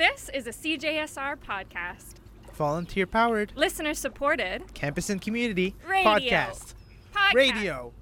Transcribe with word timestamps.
This 0.00 0.30
is 0.32 0.46
a 0.46 0.50
CJSR 0.50 1.36
podcast. 1.46 2.14
Volunteer 2.54 3.06
powered, 3.06 3.52
Listener 3.54 3.92
supported. 3.92 4.62
campus 4.72 5.10
and 5.10 5.20
community 5.20 5.74
Radio. 5.86 6.10
podcast. 6.10 6.74
Podcast. 7.14 7.34
Radio. 7.34 7.92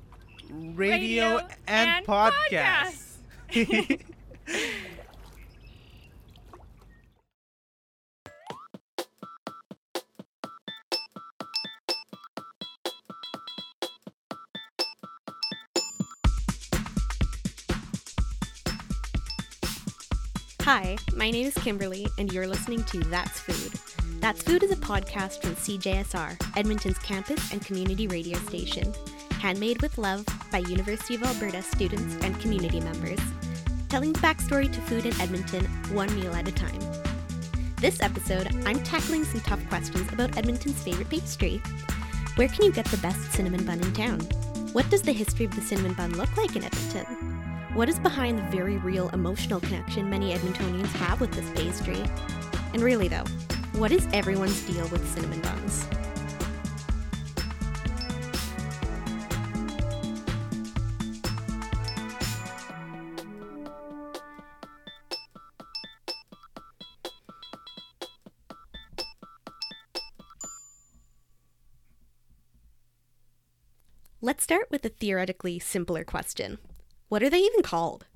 Radio, 0.49 0.77
Radio 0.77 1.39
and, 1.67 2.07
and 2.07 2.07
podcast. 2.07 3.17
Hi, 20.71 20.99
my 21.17 21.31
name 21.31 21.47
is 21.47 21.55
Kimberly, 21.55 22.07
and 22.19 22.31
you're 22.31 22.47
listening 22.47 22.85
to 22.85 22.99
That's 23.05 23.41
Food. 23.41 23.73
That's 24.21 24.43
Food 24.43 24.63
is 24.63 24.71
a 24.71 24.77
podcast 24.77 25.41
from 25.41 25.55
CJSR, 25.55 26.37
Edmonton's 26.59 26.99
campus 26.99 27.53
and 27.53 27.65
community 27.65 28.07
radio 28.07 28.39
station. 28.41 28.93
Handmade 29.41 29.81
with 29.81 29.97
love 29.97 30.27
by 30.53 30.59
University 30.59 31.15
of 31.15 31.23
Alberta 31.23 31.63
students 31.63 32.23
and 32.23 32.39
community 32.39 32.81
members, 32.81 33.19
telling 33.89 34.13
the 34.13 34.19
backstory 34.19 34.71
to 34.71 34.81
food 34.83 35.07
in 35.07 35.19
Edmonton 35.23 35.65
one 35.95 36.15
meal 36.15 36.35
at 36.35 36.47
a 36.47 36.53
time. 36.53 36.81
This 37.77 38.03
episode, 38.03 38.55
I'm 38.67 38.83
tackling 38.83 39.25
some 39.25 39.41
tough 39.41 39.67
questions 39.71 40.13
about 40.13 40.37
Edmonton's 40.37 40.83
favorite 40.83 41.09
pastry. 41.09 41.63
Where 42.37 42.49
can 42.49 42.67
you 42.67 42.73
get 42.73 42.85
the 42.89 42.99
best 42.99 43.33
cinnamon 43.33 43.65
bun 43.65 43.81
in 43.81 43.95
town? 43.95 44.21
What 44.75 44.91
does 44.91 45.01
the 45.01 45.13
history 45.13 45.47
of 45.47 45.55
the 45.55 45.63
cinnamon 45.63 45.95
bun 45.95 46.13
look 46.13 46.37
like 46.37 46.57
in 46.57 46.65
Edmonton? 46.65 47.38
What 47.75 47.89
is 47.91 47.99
behind 47.99 48.39
the 48.39 48.43
very 48.45 48.79
real 48.79 49.11
emotional 49.11 49.61
connection 49.61 50.09
many 50.09 50.35
Edmontonians 50.35 50.91
have 50.95 51.21
with 51.21 51.31
this 51.33 51.49
pastry? 51.51 52.03
And 52.73 52.83
really, 52.83 53.09
though, 53.09 53.25
what 53.75 53.93
is 53.93 54.09
everyone's 54.13 54.63
deal 54.63 54.89
with 54.89 55.07
cinnamon 55.15 55.41
buns? 55.43 55.87
Let's 74.21 74.43
start 74.43 74.69
with 74.71 74.85
a 74.85 74.89
theoretically 74.89 75.59
simpler 75.59 76.03
question. 76.03 76.59
What 77.09 77.23
are 77.23 77.31
they 77.31 77.39
even 77.39 77.63
called? 77.63 78.07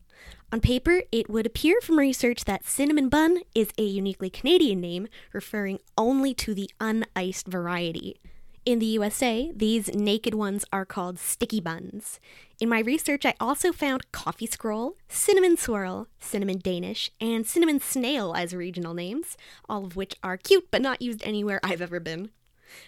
On 0.53 0.61
paper, 0.61 1.03
it 1.11 1.31
would 1.31 1.47
appear 1.47 1.81
from 1.81 1.99
research 1.99 2.45
that 2.45 2.67
cinnamon 2.67 3.09
bun 3.09 3.39
is 3.55 3.71
a 3.79 3.83
uniquely 3.83 4.29
Canadian 4.29 4.83
name 4.83 5.09
referring 5.33 5.79
only 5.97 6.35
to 6.35 6.53
the 6.53 6.69
uniced 6.79 7.49
variety. 7.49 8.21
In 8.67 8.79
the 8.79 8.87
USA, 8.87 9.51
these 9.57 9.93
naked 9.95 10.35
ones 10.35 10.67
are 10.71 10.85
called 10.85 11.19
sticky 11.19 11.61
buns. 11.61 12.21
In 12.61 12.69
my 12.69 12.81
research, 12.81 13.25
I 13.25 13.35
also 13.41 13.73
found 13.73 14.13
coffee 14.13 14.47
scroll, 14.47 14.99
cinnamon 15.09 15.57
swirl, 15.57 16.07
cinnamon 16.21 16.59
Danish, 16.59 17.11
and 17.19 17.47
cinnamon 17.47 17.81
snail 17.81 18.35
as 18.37 18.55
regional 18.55 18.93
names, 18.93 19.39
all 19.71 19.87
of 19.87 19.97
which 19.97 20.17
are 20.23 20.37
cute 20.37 20.69
but 20.71 20.83
not 20.83 21.01
used 21.01 21.23
anywhere 21.25 21.61
I've 21.65 21.81
ever 21.81 21.99
been. 21.99 22.31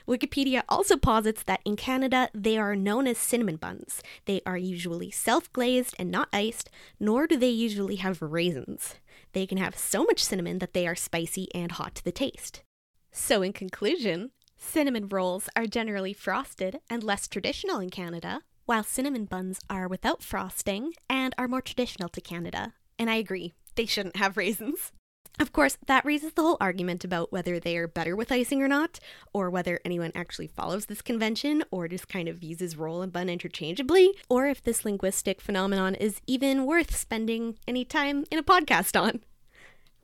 Wikipedia 0.06 0.62
also 0.68 0.96
posits 0.96 1.42
that 1.44 1.60
in 1.64 1.76
Canada 1.76 2.28
they 2.34 2.58
are 2.58 2.76
known 2.76 3.06
as 3.06 3.18
cinnamon 3.18 3.56
buns. 3.56 4.02
They 4.24 4.40
are 4.46 4.56
usually 4.56 5.10
self 5.10 5.52
glazed 5.52 5.94
and 5.98 6.10
not 6.10 6.28
iced, 6.32 6.70
nor 6.98 7.26
do 7.26 7.36
they 7.36 7.48
usually 7.48 7.96
have 7.96 8.22
raisins. 8.22 8.96
They 9.32 9.46
can 9.46 9.58
have 9.58 9.76
so 9.76 10.04
much 10.04 10.22
cinnamon 10.24 10.58
that 10.58 10.72
they 10.72 10.86
are 10.86 10.94
spicy 10.94 11.48
and 11.54 11.72
hot 11.72 11.94
to 11.96 12.04
the 12.04 12.12
taste. 12.12 12.62
So, 13.10 13.42
in 13.42 13.52
conclusion, 13.52 14.30
cinnamon 14.56 15.08
rolls 15.08 15.48
are 15.54 15.66
generally 15.66 16.12
frosted 16.12 16.80
and 16.90 17.02
less 17.02 17.28
traditional 17.28 17.78
in 17.78 17.90
Canada, 17.90 18.42
while 18.66 18.82
cinnamon 18.82 19.24
buns 19.26 19.60
are 19.68 19.88
without 19.88 20.22
frosting 20.22 20.94
and 21.08 21.34
are 21.36 21.48
more 21.48 21.60
traditional 21.60 22.08
to 22.10 22.20
Canada. 22.20 22.74
And 22.98 23.10
I 23.10 23.16
agree, 23.16 23.52
they 23.74 23.86
shouldn't 23.86 24.16
have 24.16 24.36
raisins. 24.36 24.92
Of 25.40 25.52
course, 25.52 25.76
that 25.86 26.04
raises 26.04 26.32
the 26.32 26.42
whole 26.42 26.56
argument 26.60 27.04
about 27.04 27.32
whether 27.32 27.58
they 27.58 27.76
are 27.76 27.88
better 27.88 28.14
with 28.14 28.30
icing 28.30 28.62
or 28.62 28.68
not, 28.68 29.00
or 29.32 29.50
whether 29.50 29.80
anyone 29.84 30.12
actually 30.14 30.46
follows 30.46 30.86
this 30.86 31.02
convention 31.02 31.64
or 31.72 31.88
just 31.88 32.08
kind 32.08 32.28
of 32.28 32.42
uses 32.42 32.76
roll 32.76 33.02
and 33.02 33.12
bun 33.12 33.28
interchangeably, 33.28 34.12
or 34.28 34.46
if 34.46 34.62
this 34.62 34.84
linguistic 34.84 35.40
phenomenon 35.40 35.96
is 35.96 36.20
even 36.28 36.66
worth 36.66 36.94
spending 36.94 37.58
any 37.66 37.84
time 37.84 38.24
in 38.30 38.38
a 38.38 38.44
podcast 38.44 39.00
on. 39.00 39.20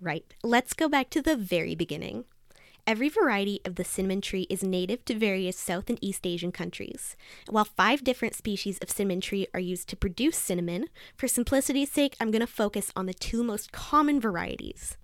Right, 0.01 0.25
let's 0.43 0.73
go 0.73 0.89
back 0.89 1.11
to 1.11 1.23
the 1.23 1.37
very 1.37 1.77
beginning. 1.77 2.25
Every 2.87 3.09
variety 3.09 3.61
of 3.65 3.77
the 3.77 3.85
cinnamon 3.85 4.21
tree 4.23 4.47
is 4.51 4.65
native 4.65 5.05
to 5.05 5.15
various 5.15 5.57
South 5.57 5.89
and 5.89 5.99
East 6.01 6.27
Asian 6.27 6.51
countries. 6.51 7.15
While 7.49 7.67
five 7.67 8.03
different 8.03 8.35
species 8.35 8.79
of 8.79 8.91
cinnamon 8.91 9.21
tree 9.21 9.47
are 9.55 9.61
used 9.61 9.89
to 9.91 9.97
produce 9.97 10.37
cinnamon, 10.37 10.87
for 11.17 11.29
simplicity's 11.29 11.93
sake, 11.93 12.17
I'm 12.19 12.33
going 12.33 12.41
to 12.41 12.49
focus 12.49 12.91
on 12.97 13.07
the 13.07 13.15
two 13.15 13.45
most 13.45 13.71
common 13.71 14.21
varieties. 14.21 14.97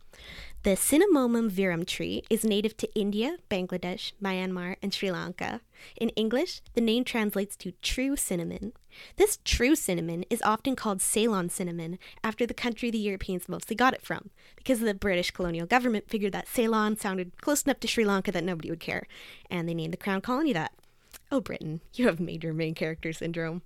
The 0.63 0.73
Cinnamomum 0.73 1.49
verum 1.49 1.85
tree 1.85 2.25
is 2.29 2.45
native 2.45 2.77
to 2.79 2.93
India, 2.99 3.37
Bangladesh, 3.49 4.13
Myanmar, 4.21 4.75
and 4.83 4.93
Sri 4.93 5.13
Lanka. 5.13 5.61
In 5.97 6.09
English, 6.11 6.61
the 6.75 6.81
name 6.81 7.05
translates 7.05 7.55
to 7.59 7.73
true 7.83 8.17
cinnamon. 8.17 8.73
This 9.17 9.39
true 9.45 9.77
cinnamon 9.77 10.25
is 10.29 10.43
often 10.43 10.75
called 10.75 11.01
Ceylon 11.01 11.51
cinnamon 11.51 12.01
after 12.25 12.47
the 12.47 12.55
country 12.55 12.91
the 12.91 12.99
Europeans 12.99 13.49
mostly 13.49 13.77
got 13.77 13.95
it 13.95 14.03
from, 14.03 14.31
because 14.57 14.81
the 14.81 14.93
British 14.93 15.31
colonial 15.31 15.67
government 15.67 16.09
figured 16.09 16.33
that 16.33 16.49
Ceylon 16.49 16.97
sounded 16.97 17.41
close 17.41 17.63
enough 17.63 17.79
to 17.81 17.87
Sri 17.87 18.05
Lanka 18.05 18.33
that 18.33 18.43
nobody 18.43 18.71
would 18.71 18.81
care, 18.81 19.07
and 19.49 19.69
they 19.69 19.75
named 19.75 19.93
the 19.93 19.99
crown 19.99 20.21
colony 20.21 20.53
that. 20.53 20.73
Oh, 21.31 21.41
Britain, 21.41 21.81
you 21.95 22.07
have 22.07 22.19
major 22.19 22.53
main 22.53 22.75
character 22.75 23.13
syndrome. 23.13 23.63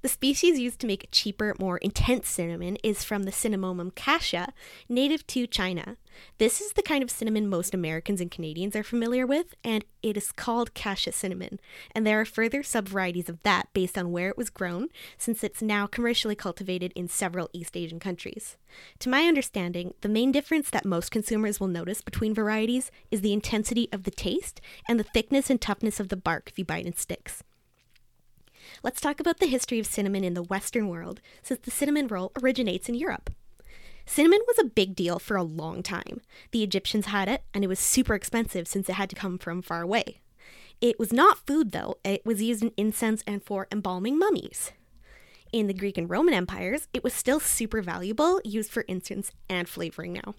The 0.00 0.08
species 0.08 0.60
used 0.60 0.78
to 0.80 0.86
make 0.86 1.08
cheaper, 1.10 1.56
more 1.58 1.78
intense 1.78 2.28
cinnamon 2.28 2.76
is 2.84 3.02
from 3.02 3.24
the 3.24 3.32
Cinnamomum 3.32 3.94
cassia, 3.96 4.52
native 4.88 5.26
to 5.28 5.46
China. 5.46 5.96
This 6.38 6.60
is 6.60 6.72
the 6.72 6.82
kind 6.82 7.02
of 7.02 7.10
cinnamon 7.10 7.48
most 7.48 7.74
Americans 7.74 8.20
and 8.20 8.30
Canadians 8.30 8.76
are 8.76 8.84
familiar 8.84 9.26
with, 9.26 9.54
and 9.64 9.84
it 10.02 10.16
is 10.16 10.30
called 10.30 10.72
cassia 10.74 11.12
cinnamon. 11.12 11.58
And 11.94 12.06
there 12.06 12.20
are 12.20 12.24
further 12.24 12.62
subvarieties 12.62 13.28
of 13.28 13.42
that 13.42 13.72
based 13.72 13.98
on 13.98 14.12
where 14.12 14.28
it 14.28 14.38
was 14.38 14.50
grown, 14.50 14.88
since 15.16 15.42
it's 15.42 15.62
now 15.62 15.88
commercially 15.88 16.36
cultivated 16.36 16.92
in 16.94 17.08
several 17.08 17.50
East 17.52 17.76
Asian 17.76 17.98
countries. 17.98 18.56
To 19.00 19.08
my 19.08 19.24
understanding, 19.24 19.94
the 20.02 20.08
main 20.08 20.30
difference 20.30 20.70
that 20.70 20.84
most 20.84 21.10
consumers 21.10 21.58
will 21.58 21.66
notice 21.66 22.02
between 22.02 22.34
varieties 22.34 22.92
is 23.10 23.20
the 23.20 23.32
intensity 23.32 23.88
of 23.92 24.04
the 24.04 24.12
taste 24.12 24.60
and 24.88 24.98
the 24.98 25.04
thickness 25.04 25.50
and 25.50 25.60
toughness 25.60 25.98
of 25.98 26.08
the 26.08 26.16
bark 26.16 26.48
if 26.48 26.58
you 26.58 26.64
bite 26.64 26.86
in 26.86 26.94
sticks. 26.94 27.42
Let's 28.82 29.00
talk 29.00 29.20
about 29.20 29.38
the 29.38 29.46
history 29.46 29.78
of 29.78 29.86
cinnamon 29.86 30.24
in 30.24 30.34
the 30.34 30.42
Western 30.42 30.88
world, 30.88 31.20
since 31.42 31.60
the 31.60 31.70
cinnamon 31.70 32.08
roll 32.08 32.32
originates 32.42 32.88
in 32.88 32.94
Europe. 32.94 33.30
Cinnamon 34.06 34.40
was 34.46 34.58
a 34.58 34.64
big 34.64 34.94
deal 34.96 35.18
for 35.18 35.36
a 35.36 35.42
long 35.42 35.82
time. 35.82 36.20
The 36.50 36.62
Egyptians 36.62 37.06
had 37.06 37.28
it, 37.28 37.42
and 37.52 37.62
it 37.62 37.68
was 37.68 37.78
super 37.78 38.14
expensive 38.14 38.66
since 38.66 38.88
it 38.88 38.94
had 38.94 39.10
to 39.10 39.16
come 39.16 39.38
from 39.38 39.60
far 39.60 39.82
away. 39.82 40.20
It 40.80 40.98
was 40.98 41.12
not 41.12 41.46
food, 41.46 41.72
though, 41.72 41.96
it 42.04 42.24
was 42.24 42.42
used 42.42 42.62
in 42.62 42.72
incense 42.76 43.22
and 43.26 43.42
for 43.42 43.66
embalming 43.70 44.18
mummies. 44.18 44.72
In 45.52 45.66
the 45.66 45.74
Greek 45.74 45.98
and 45.98 46.08
Roman 46.08 46.34
empires, 46.34 46.88
it 46.92 47.02
was 47.02 47.12
still 47.12 47.40
super 47.40 47.82
valuable, 47.82 48.40
used 48.44 48.70
for 48.70 48.82
incense 48.82 49.32
and 49.48 49.68
flavoring 49.68 50.12
now. 50.12 50.34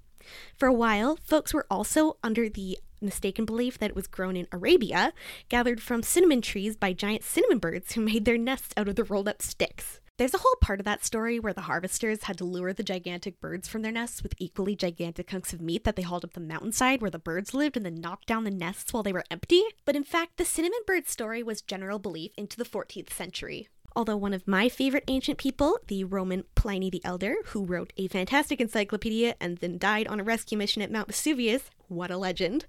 For 0.55 0.67
a 0.67 0.73
while, 0.73 1.17
folks 1.23 1.53
were 1.53 1.65
also 1.69 2.17
under 2.23 2.47
the 2.49 2.77
mistaken 3.01 3.45
belief 3.45 3.77
that 3.77 3.89
it 3.89 3.95
was 3.95 4.07
grown 4.07 4.35
in 4.35 4.47
Arabia, 4.51 5.13
gathered 5.49 5.81
from 5.81 6.03
cinnamon 6.03 6.41
trees 6.41 6.75
by 6.75 6.93
giant 6.93 7.23
cinnamon 7.23 7.59
birds 7.59 7.93
who 7.93 8.01
made 8.05 8.25
their 8.25 8.37
nests 8.37 8.73
out 8.77 8.87
of 8.87 8.95
the 8.95 9.03
rolled 9.03 9.27
up 9.27 9.41
sticks. 9.41 9.99
There's 10.19 10.33
a 10.33 10.39
whole 10.39 10.57
part 10.59 10.81
of 10.81 10.85
that 10.85 11.05
story 11.05 11.39
where 11.39 11.53
the 11.53 11.61
harvesters 11.61 12.23
had 12.23 12.37
to 12.39 12.43
lure 12.43 12.73
the 12.73 12.83
gigantic 12.83 13.39
birds 13.39 13.69
from 13.69 13.83
their 13.83 13.91
nests 13.93 14.21
with 14.21 14.33
equally 14.37 14.75
gigantic 14.75 15.31
hunks 15.31 15.53
of 15.53 15.61
meat 15.61 15.85
that 15.85 15.95
they 15.95 16.01
hauled 16.01 16.25
up 16.25 16.33
the 16.33 16.41
mountainside 16.41 17.01
where 17.01 17.09
the 17.09 17.17
birds 17.17 17.53
lived 17.53 17.77
and 17.77 17.85
then 17.85 18.01
knocked 18.01 18.27
down 18.27 18.43
the 18.43 18.51
nests 18.51 18.91
while 18.91 19.01
they 19.01 19.13
were 19.13 19.23
empty. 19.31 19.63
But 19.85 19.95
in 19.95 20.03
fact, 20.03 20.35
the 20.35 20.43
cinnamon 20.43 20.81
bird 20.85 21.07
story 21.07 21.41
was 21.41 21.61
general 21.61 21.99
belief 21.99 22.31
into 22.37 22.57
the 22.57 22.65
14th 22.65 23.13
century. 23.13 23.69
Although 23.95 24.17
one 24.17 24.33
of 24.33 24.47
my 24.47 24.69
favorite 24.69 25.03
ancient 25.07 25.37
people, 25.37 25.79
the 25.87 26.03
Roman 26.03 26.43
Pliny 26.55 26.89
the 26.89 27.03
Elder, 27.03 27.35
who 27.47 27.65
wrote 27.65 27.91
a 27.97 28.07
fantastic 28.07 28.61
encyclopedia 28.61 29.35
and 29.39 29.57
then 29.57 29.77
died 29.77 30.07
on 30.07 30.19
a 30.19 30.23
rescue 30.23 30.57
mission 30.57 30.81
at 30.81 30.91
Mount 30.91 31.07
Vesuvius, 31.07 31.69
what 31.87 32.11
a 32.11 32.17
legend, 32.17 32.65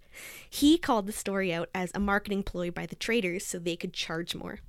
he 0.48 0.78
called 0.78 1.06
the 1.06 1.12
story 1.12 1.52
out 1.52 1.68
as 1.74 1.90
a 1.94 2.00
marketing 2.00 2.42
ploy 2.42 2.70
by 2.70 2.86
the 2.86 2.96
traders 2.96 3.44
so 3.44 3.58
they 3.58 3.76
could 3.76 3.92
charge 3.92 4.34
more. 4.34 4.60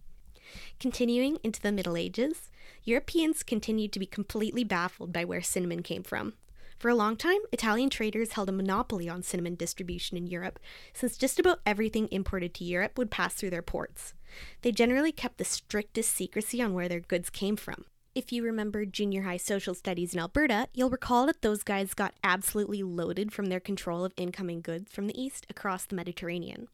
Continuing 0.80 1.38
into 1.44 1.62
the 1.62 1.71
Middle 1.71 1.95
Ages, 1.95 2.50
Europeans 2.83 3.44
continued 3.44 3.94
to 3.94 4.00
be 4.00 4.06
completely 4.06 4.63
baffled 4.63 5.13
by 5.13 5.24
where 5.24 5.42
cinnamon 5.42 5.81
came 5.81 6.03
from. 6.03 6.33
For 6.81 6.89
a 6.89 6.95
long 6.95 7.16
time, 7.16 7.38
Italian 7.51 7.92
traders 7.92 8.31
held 8.31 8.50
a 8.50 8.51
monopoly 8.51 9.07
on 9.07 9.22
cinnamon 9.22 9.54
distribution 9.54 10.18
in 10.18 10.25
Europe, 10.25 10.57
since 10.95 11.16
just 11.16 11.39
about 11.39 11.60
everything 11.63 12.07
imported 12.10 12.56
to 12.56 12.63
Europe 12.63 12.98
would 12.98 13.12
pass 13.12 13.36
through 13.36 13.51
their 13.51 13.62
ports. 13.62 14.16
They 14.63 14.72
generally 14.72 15.12
kept 15.12 15.38
the 15.38 15.44
strictest 15.44 16.10
secrecy 16.10 16.60
on 16.60 16.74
where 16.74 16.89
their 16.89 17.01
goods 17.01 17.30
came 17.30 17.56
from. 17.56 17.86
If 18.16 18.31
you 18.31 18.44
remember 18.44 18.83
junior 18.83 19.22
high 19.22 19.38
social 19.38 19.75
studies 19.75 20.16
in 20.16 20.19
Alberta, 20.19 20.69
you'll 20.74 20.89
recall 20.89 21.28
that 21.28 21.44
those 21.44 21.62
guys 21.62 21.94
got 21.94 22.16
absolutely 22.24 22.81
loaded 22.81 23.31
from 23.31 23.45
their 23.45 23.60
control 23.60 24.04
of 24.04 24.13
incoming 24.18 24.62
goods 24.62 24.92
from 24.92 25.06
the 25.06 25.22
east 25.22 25.45
across 25.51 25.86
the 25.86 25.95
Mediterranean. 25.95 26.68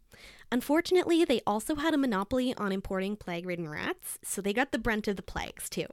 Unfortunately, 0.54 1.26
they 1.26 1.42
also 1.46 1.76
had 1.76 1.94
a 1.94 1.98
monopoly 1.98 2.56
on 2.56 2.72
importing 2.72 3.18
plague 3.18 3.46
ridden 3.46 3.68
rats, 3.68 4.20
so 4.24 4.42
they 4.42 4.54
got 4.54 4.72
the 4.72 4.80
brunt 4.80 5.10
of 5.10 5.18
the 5.18 5.22
plagues 5.22 5.70
too. 5.70 5.88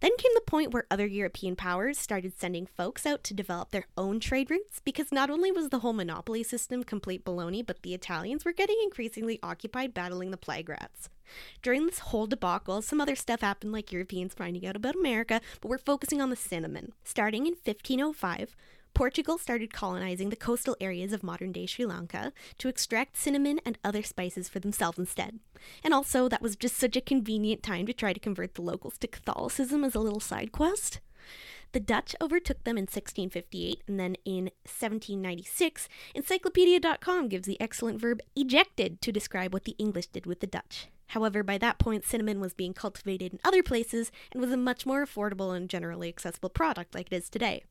Then 0.00 0.12
came 0.16 0.32
the 0.34 0.40
point 0.40 0.72
where 0.72 0.86
other 0.90 1.06
European 1.06 1.56
powers 1.56 1.98
started 1.98 2.38
sending 2.38 2.66
folks 2.66 3.04
out 3.04 3.22
to 3.24 3.34
develop 3.34 3.70
their 3.70 3.86
own 3.96 4.18
trade 4.20 4.50
routes 4.50 4.80
because 4.84 5.12
not 5.12 5.30
only 5.30 5.52
was 5.52 5.68
the 5.68 5.80
whole 5.80 5.92
monopoly 5.92 6.42
system 6.42 6.84
complete 6.84 7.24
baloney, 7.24 7.64
but 7.64 7.82
the 7.82 7.94
Italians 7.94 8.44
were 8.44 8.52
getting 8.52 8.80
increasingly 8.82 9.38
occupied 9.42 9.92
battling 9.92 10.30
the 10.30 10.36
plague 10.36 10.68
rats. 10.68 11.08
During 11.62 11.86
this 11.86 12.00
whole 12.00 12.26
debacle, 12.26 12.82
some 12.82 13.00
other 13.00 13.16
stuff 13.16 13.40
happened 13.40 13.72
like 13.72 13.92
Europeans 13.92 14.34
finding 14.34 14.66
out 14.66 14.76
about 14.76 14.96
America, 14.96 15.40
but 15.60 15.68
we're 15.68 15.78
focusing 15.78 16.20
on 16.20 16.30
the 16.30 16.36
cinnamon. 16.36 16.92
Starting 17.04 17.46
in 17.46 17.52
1505, 17.52 18.56
Portugal 18.94 19.38
started 19.38 19.72
colonizing 19.72 20.30
the 20.30 20.36
coastal 20.36 20.76
areas 20.80 21.12
of 21.12 21.22
modern 21.22 21.52
day 21.52 21.66
Sri 21.66 21.86
Lanka 21.86 22.32
to 22.58 22.68
extract 22.68 23.16
cinnamon 23.16 23.60
and 23.64 23.78
other 23.84 24.02
spices 24.02 24.48
for 24.48 24.60
themselves 24.60 24.98
instead. 24.98 25.38
And 25.82 25.94
also, 25.94 26.28
that 26.28 26.42
was 26.42 26.56
just 26.56 26.76
such 26.76 26.96
a 26.96 27.00
convenient 27.00 27.62
time 27.62 27.86
to 27.86 27.92
try 27.92 28.12
to 28.12 28.20
convert 28.20 28.54
the 28.54 28.62
locals 28.62 28.98
to 28.98 29.08
Catholicism 29.08 29.84
as 29.84 29.94
a 29.94 30.00
little 30.00 30.20
side 30.20 30.52
quest. 30.52 31.00
The 31.72 31.80
Dutch 31.80 32.16
overtook 32.20 32.64
them 32.64 32.76
in 32.76 32.82
1658, 32.82 33.82
and 33.86 34.00
then 34.00 34.16
in 34.24 34.44
1796, 34.64 35.88
Encyclopedia.com 36.16 37.28
gives 37.28 37.46
the 37.46 37.60
excellent 37.60 38.00
verb 38.00 38.20
ejected 38.34 39.00
to 39.02 39.12
describe 39.12 39.52
what 39.52 39.64
the 39.64 39.76
English 39.78 40.08
did 40.08 40.26
with 40.26 40.40
the 40.40 40.48
Dutch. 40.48 40.88
However, 41.08 41.42
by 41.42 41.58
that 41.58 41.78
point, 41.78 42.04
cinnamon 42.04 42.40
was 42.40 42.54
being 42.54 42.74
cultivated 42.74 43.32
in 43.32 43.40
other 43.44 43.62
places 43.62 44.10
and 44.32 44.40
was 44.40 44.52
a 44.52 44.56
much 44.56 44.84
more 44.84 45.04
affordable 45.04 45.56
and 45.56 45.68
generally 45.68 46.08
accessible 46.08 46.50
product 46.50 46.94
like 46.94 47.06
it 47.10 47.16
is 47.16 47.28
today. 47.28 47.64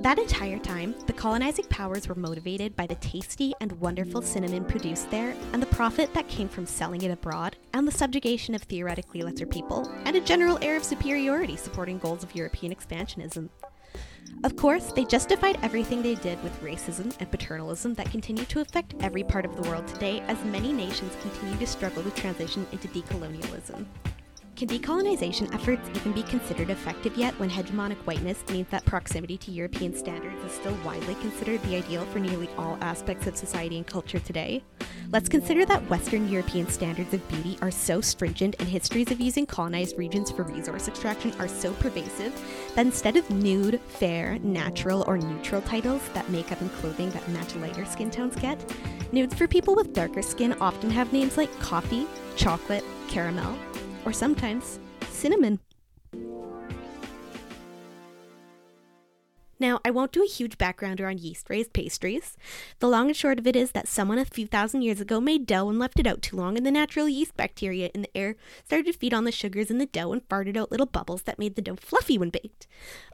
That 0.00 0.18
entire 0.20 0.58
time, 0.60 0.94
the 1.06 1.12
colonizing 1.12 1.64
powers 1.66 2.08
were 2.08 2.14
motivated 2.14 2.76
by 2.76 2.86
the 2.86 2.94
tasty 2.96 3.52
and 3.60 3.72
wonderful 3.80 4.22
cinnamon 4.22 4.64
produced 4.64 5.10
there, 5.10 5.34
and 5.52 5.60
the 5.60 5.66
profit 5.66 6.14
that 6.14 6.28
came 6.28 6.48
from 6.48 6.66
selling 6.66 7.02
it 7.02 7.10
abroad, 7.10 7.56
and 7.74 7.86
the 7.86 7.92
subjugation 7.92 8.54
of 8.54 8.62
theoretically 8.62 9.22
lesser 9.22 9.44
people, 9.44 9.92
and 10.04 10.14
a 10.14 10.20
general 10.20 10.58
air 10.62 10.76
of 10.76 10.84
superiority 10.84 11.56
supporting 11.56 11.98
goals 11.98 12.22
of 12.22 12.34
European 12.34 12.72
expansionism. 12.72 13.48
Of 14.44 14.54
course, 14.56 14.92
they 14.92 15.04
justified 15.04 15.58
everything 15.62 16.00
they 16.00 16.14
did 16.14 16.40
with 16.44 16.62
racism 16.62 17.14
and 17.18 17.30
paternalism 17.30 17.94
that 17.94 18.10
continue 18.10 18.44
to 18.44 18.60
affect 18.60 18.94
every 19.00 19.24
part 19.24 19.44
of 19.44 19.56
the 19.56 19.68
world 19.68 19.88
today 19.88 20.20
as 20.28 20.42
many 20.44 20.72
nations 20.72 21.16
continue 21.22 21.58
to 21.58 21.66
struggle 21.66 22.04
to 22.04 22.10
transition 22.12 22.66
into 22.70 22.86
decolonialism. 22.88 23.84
Can 24.58 24.66
decolonization 24.66 25.54
efforts 25.54 25.88
even 25.94 26.10
be 26.10 26.24
considered 26.24 26.68
effective 26.68 27.16
yet 27.16 27.32
when 27.38 27.48
hegemonic 27.48 27.96
whiteness 27.98 28.42
means 28.48 28.66
that 28.70 28.84
proximity 28.84 29.36
to 29.38 29.52
European 29.52 29.94
standards 29.94 30.42
is 30.42 30.50
still 30.50 30.76
widely 30.84 31.14
considered 31.20 31.62
the 31.62 31.76
ideal 31.76 32.04
for 32.06 32.18
nearly 32.18 32.48
all 32.58 32.76
aspects 32.80 33.28
of 33.28 33.36
society 33.36 33.76
and 33.76 33.86
culture 33.86 34.18
today? 34.18 34.64
Let's 35.12 35.28
consider 35.28 35.64
that 35.66 35.88
Western 35.88 36.28
European 36.28 36.66
standards 36.66 37.14
of 37.14 37.28
beauty 37.28 37.56
are 37.62 37.70
so 37.70 38.00
stringent 38.00 38.56
and 38.58 38.68
histories 38.68 39.12
of 39.12 39.20
using 39.20 39.46
colonized 39.46 39.96
regions 39.96 40.32
for 40.32 40.42
resource 40.42 40.88
extraction 40.88 41.32
are 41.38 41.46
so 41.46 41.72
pervasive 41.74 42.34
that 42.74 42.84
instead 42.84 43.16
of 43.16 43.30
nude, 43.30 43.80
fair, 43.86 44.40
natural, 44.40 45.04
or 45.06 45.18
neutral 45.18 45.62
titles 45.62 46.02
that 46.14 46.28
makeup 46.30 46.60
and 46.60 46.72
clothing 46.72 47.12
that 47.12 47.28
match 47.28 47.54
lighter 47.54 47.84
skin 47.84 48.10
tones 48.10 48.34
get, 48.34 48.58
nudes 49.12 49.34
for 49.36 49.46
people 49.46 49.76
with 49.76 49.92
darker 49.92 50.20
skin 50.20 50.52
often 50.54 50.90
have 50.90 51.12
names 51.12 51.36
like 51.36 51.60
coffee, 51.60 52.08
chocolate, 52.34 52.84
caramel, 53.06 53.56
or 54.08 54.12
sometimes 54.12 54.78
cinnamon. 55.10 55.60
Now, 59.60 59.80
I 59.84 59.90
won't 59.90 60.12
do 60.12 60.22
a 60.22 60.26
huge 60.26 60.56
backgrounder 60.56 61.06
on 61.06 61.18
yeast 61.18 61.50
raised 61.50 61.74
pastries. 61.74 62.36
The 62.78 62.88
long 62.88 63.08
and 63.08 63.16
short 63.16 63.38
of 63.38 63.46
it 63.46 63.56
is 63.56 63.72
that 63.72 63.88
someone 63.88 64.16
a 64.16 64.24
few 64.24 64.46
thousand 64.46 64.82
years 64.82 65.00
ago 65.00 65.20
made 65.20 65.46
dough 65.46 65.68
and 65.68 65.78
left 65.78 66.00
it 66.00 66.06
out 66.06 66.22
too 66.22 66.36
long, 66.36 66.56
and 66.56 66.64
the 66.64 66.70
natural 66.70 67.08
yeast 67.08 67.36
bacteria 67.36 67.90
in 67.92 68.02
the 68.02 68.16
air 68.16 68.36
started 68.64 68.86
to 68.86 68.98
feed 68.98 69.12
on 69.12 69.24
the 69.24 69.32
sugars 69.32 69.70
in 69.70 69.76
the 69.76 69.84
dough 69.84 70.12
and 70.12 70.26
farted 70.28 70.56
out 70.56 70.70
little 70.70 70.86
bubbles 70.86 71.22
that 71.22 71.38
made 71.38 71.56
the 71.56 71.60
dough 71.60 71.76
fluffy 71.76 72.16
when 72.16 72.30
baked. 72.30 72.66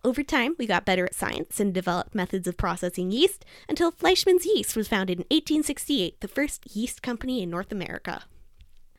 Over 0.05 0.23
time, 0.23 0.55
we 0.59 0.67
got 0.67 0.85
better 0.85 1.07
at 1.07 1.15
science 1.15 1.59
and 1.59 1.75
developed 1.75 2.15
methods 2.15 2.47
of 2.47 2.59
processing 2.59 3.11
yeast 3.11 3.45
until 3.69 3.91
Fleischmann's 3.91 4.47
Yeast 4.47 4.77
was 4.77 4.87
founded 4.87 5.19
in 5.19 5.25
1868, 5.31 6.21
the 6.21 6.29
first 6.29 6.77
yeast 6.77 7.03
company 7.03 7.43
in 7.43 7.51
North 7.51 7.73
America. 7.73 8.25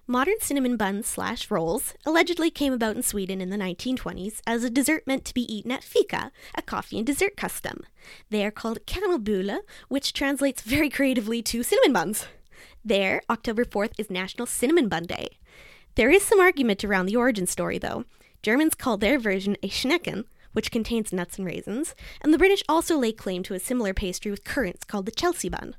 Modern 0.07 0.40
cinnamon 0.40 0.78
buns 0.78 1.07
slash 1.07 1.50
rolls 1.50 1.96
allegedly 2.06 2.52
came 2.52 2.72
about 2.72 2.96
in 2.96 3.02
Sweden 3.02 3.42
in 3.42 3.50
the 3.50 3.57
1920s 3.57 4.40
as 4.46 4.63
a 4.63 4.69
dessert 4.69 5.07
meant 5.07 5.25
to 5.25 5.34
be 5.34 5.52
eaten 5.52 5.72
at 5.72 5.84
fika, 5.84 6.31
a 6.54 6.62
coffee 6.62 7.00
and 7.00 7.07
dessert 7.07 7.36
custom. 7.36 7.81
They 8.30 8.46
are 8.46 8.52
called 8.52 8.86
kanelbulle, 8.86 9.62
which 9.88 10.13
translates 10.13 10.62
very 10.62 10.92
creatively 10.92 11.42
to 11.42 11.63
cinnamon 11.63 11.92
buns. 11.92 12.28
There, 12.84 13.24
October 13.31 13.66
4th 13.66 13.94
is 13.98 14.12
National 14.12 14.46
Cinnamon 14.46 14.90
Bun 14.90 15.06
Day. 15.06 15.40
There 15.96 16.12
is 16.12 16.22
some 16.22 16.40
argument 16.40 16.84
around 16.84 17.08
the 17.08 17.16
origin 17.16 17.48
story, 17.48 17.80
though. 17.80 18.06
Germans 18.44 18.75
call 18.75 18.98
their 18.98 19.18
version 19.18 19.58
a 19.63 19.69
Schnecken, 19.69 20.25
which 20.51 20.69
contains 20.69 21.13
nuts 21.13 21.40
and 21.40 21.48
raisins, 21.48 21.96
and 22.22 22.31
the 22.31 22.38
British 22.38 22.62
also 22.69 22.96
lay 22.96 23.12
claim 23.12 23.42
to 23.42 23.56
a 23.56 23.60
similar 23.60 23.92
pastry 23.92 24.30
with 24.30 24.44
currants 24.44 24.84
called 24.84 25.08
the 25.08 25.12
Chelsea 25.12 25.50
bun. 25.50 25.75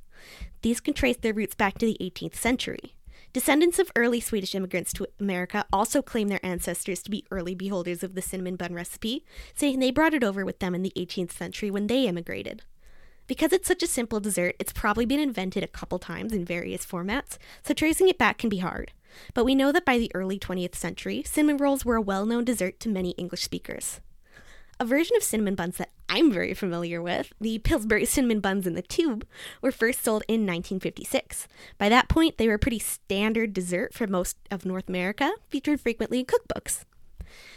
These 0.62 0.80
can 0.80 0.94
trace 0.94 1.16
their 1.16 1.32
roots 1.32 1.54
back 1.54 1.78
to 1.78 1.86
the 1.86 1.96
18th 2.00 2.34
century. 2.34 2.95
Descendants 3.32 3.78
of 3.78 3.92
early 3.96 4.20
Swedish 4.20 4.54
immigrants 4.54 4.92
to 4.94 5.06
America 5.20 5.66
also 5.72 6.00
claim 6.00 6.28
their 6.28 6.44
ancestors 6.44 7.02
to 7.02 7.10
be 7.10 7.26
early 7.30 7.54
beholders 7.54 8.02
of 8.02 8.14
the 8.14 8.22
cinnamon 8.22 8.56
bun 8.56 8.72
recipe, 8.72 9.24
saying 9.54 9.78
they 9.78 9.90
brought 9.90 10.14
it 10.14 10.24
over 10.24 10.44
with 10.44 10.58
them 10.58 10.74
in 10.74 10.82
the 10.82 10.92
18th 10.96 11.32
century 11.32 11.70
when 11.70 11.86
they 11.86 12.06
immigrated. 12.06 12.62
Because 13.26 13.52
it's 13.52 13.66
such 13.66 13.82
a 13.82 13.88
simple 13.88 14.20
dessert, 14.20 14.54
it's 14.58 14.72
probably 14.72 15.04
been 15.04 15.20
invented 15.20 15.64
a 15.64 15.68
couple 15.68 15.98
times 15.98 16.32
in 16.32 16.44
various 16.44 16.86
formats, 16.86 17.38
so 17.62 17.74
tracing 17.74 18.08
it 18.08 18.18
back 18.18 18.38
can 18.38 18.48
be 18.48 18.58
hard. 18.58 18.92
But 19.34 19.44
we 19.44 19.54
know 19.54 19.72
that 19.72 19.84
by 19.84 19.98
the 19.98 20.12
early 20.14 20.38
20th 20.38 20.76
century, 20.76 21.22
cinnamon 21.24 21.56
rolls 21.56 21.84
were 21.84 21.96
a 21.96 22.00
well 22.00 22.24
known 22.24 22.44
dessert 22.44 22.78
to 22.80 22.88
many 22.88 23.10
English 23.12 23.42
speakers. 23.42 24.00
A 24.78 24.84
version 24.84 25.16
of 25.16 25.22
cinnamon 25.22 25.54
buns 25.54 25.78
that 25.78 25.90
I'm 26.16 26.32
very 26.32 26.54
familiar 26.54 27.02
with, 27.02 27.34
the 27.42 27.58
Pillsbury 27.58 28.06
cinnamon 28.06 28.40
buns 28.40 28.66
in 28.66 28.72
the 28.72 28.80
tube, 28.80 29.26
were 29.60 29.70
first 29.70 30.02
sold 30.02 30.22
in 30.26 30.46
1956. 30.46 31.46
By 31.76 31.90
that 31.90 32.08
point, 32.08 32.38
they 32.38 32.48
were 32.48 32.54
a 32.54 32.58
pretty 32.58 32.78
standard 32.78 33.52
dessert 33.52 33.92
for 33.92 34.06
most 34.06 34.38
of 34.50 34.64
North 34.64 34.88
America, 34.88 35.30
featured 35.50 35.78
frequently 35.78 36.20
in 36.20 36.24
cookbooks. 36.24 36.86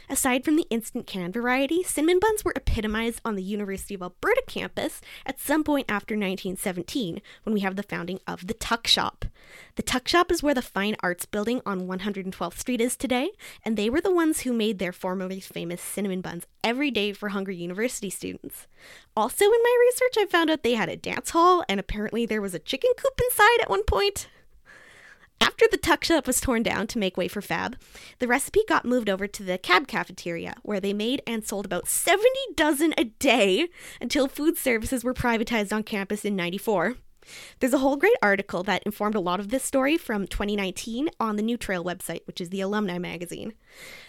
Aside 0.10 0.44
from 0.44 0.56
the 0.56 0.68
instant 0.70 1.08
can 1.08 1.32
variety, 1.32 1.84
cinnamon 1.84 2.20
buns 2.20 2.44
were 2.44 2.54
epitomized 2.56 3.22
on 3.24 3.36
the 3.36 3.44
University 3.44 3.94
of 3.94 4.02
Alberta 4.02 4.44
campus 4.48 5.02
at 5.26 5.40
some 5.40 5.64
point 5.64 5.86
after 5.90 6.16
1917 6.16 7.22
when 7.44 7.54
we 7.54 7.60
have 7.62 7.76
the 7.76 7.84
founding 7.84 8.20
of 8.28 8.48
the 8.48 8.54
Tuck 8.54 8.88
Shop. 8.88 9.26
The 9.76 9.84
Tuck 9.84 10.08
Shop 10.08 10.32
is 10.32 10.42
where 10.42 10.54
the 10.54 10.62
Fine 10.62 10.96
Arts 11.02 11.26
Building 11.26 11.62
on 11.66 11.88
112th 11.88 12.58
Street 12.58 12.82
is 12.82 12.96
today, 12.96 13.32
and 13.64 13.78
they 13.78 13.90
were 13.90 14.02
the 14.02 14.14
ones 14.14 14.42
who 14.42 14.54
made 14.54 14.80
their 14.80 14.92
formerly 14.92 15.40
famous 15.40 15.82
cinnamon 15.82 16.22
buns 16.22 16.46
every 16.64 16.92
day 16.92 17.14
for 17.14 17.30
hungry 17.30 17.56
university 17.56 18.10
students. 18.10 18.68
Also, 19.16 19.46
in 19.46 19.52
my 19.52 19.78
research, 19.88 20.16
I 20.18 20.26
found 20.26 20.50
out 20.50 20.64
they 20.64 20.76
had 20.76 20.90
a 20.90 20.98
dance 20.98 21.32
hall, 21.32 21.64
and 21.70 21.80
apparently 21.80 22.26
there 22.26 22.42
was 22.42 22.54
a 22.54 22.60
chicken 22.60 22.92
coop 22.98 23.20
inside 23.24 23.62
at 23.62 23.70
one 23.70 23.84
point. 23.84 24.28
After 25.42 25.66
the 25.70 25.78
tuck 25.78 26.04
shop 26.04 26.28
was 26.28 26.40
torn 26.40 26.64
down 26.64 26.88
to 26.88 27.00
make 27.00 27.18
way 27.18 27.28
for 27.28 27.42
FAB, 27.42 27.76
the 28.20 28.28
recipe 28.28 28.62
got 28.68 28.86
moved 28.86 29.10
over 29.10 29.28
to 29.28 29.44
the 29.44 29.58
CAB 29.58 29.88
cafeteria, 29.88 30.56
where 30.64 30.80
they 30.80 30.94
made 30.94 31.22
and 31.28 31.46
sold 31.46 31.66
about 31.66 31.88
70 31.88 32.28
dozen 32.56 32.94
a 32.98 33.06
day 33.06 33.68
until 34.00 34.28
food 34.28 34.58
services 34.58 35.04
were 35.04 35.14
privatized 35.14 35.74
on 35.74 35.84
campus 35.84 36.24
in 36.26 36.36
94. 36.36 36.96
There's 37.60 37.74
a 37.74 37.80
whole 37.80 37.96
great 37.96 38.16
article 38.22 38.64
that 38.64 38.84
informed 38.84 39.16
a 39.16 39.20
lot 39.20 39.40
of 39.40 39.50
this 39.50 39.64
story 39.64 39.98
from 39.98 40.28
2019 40.28 41.10
on 41.20 41.36
the 41.36 41.44
New 41.44 41.58
Trail 41.58 41.84
website, 41.84 42.22
which 42.26 42.42
is 42.42 42.50
the 42.50 42.62
alumni 42.62 42.98
magazine. 42.98 43.54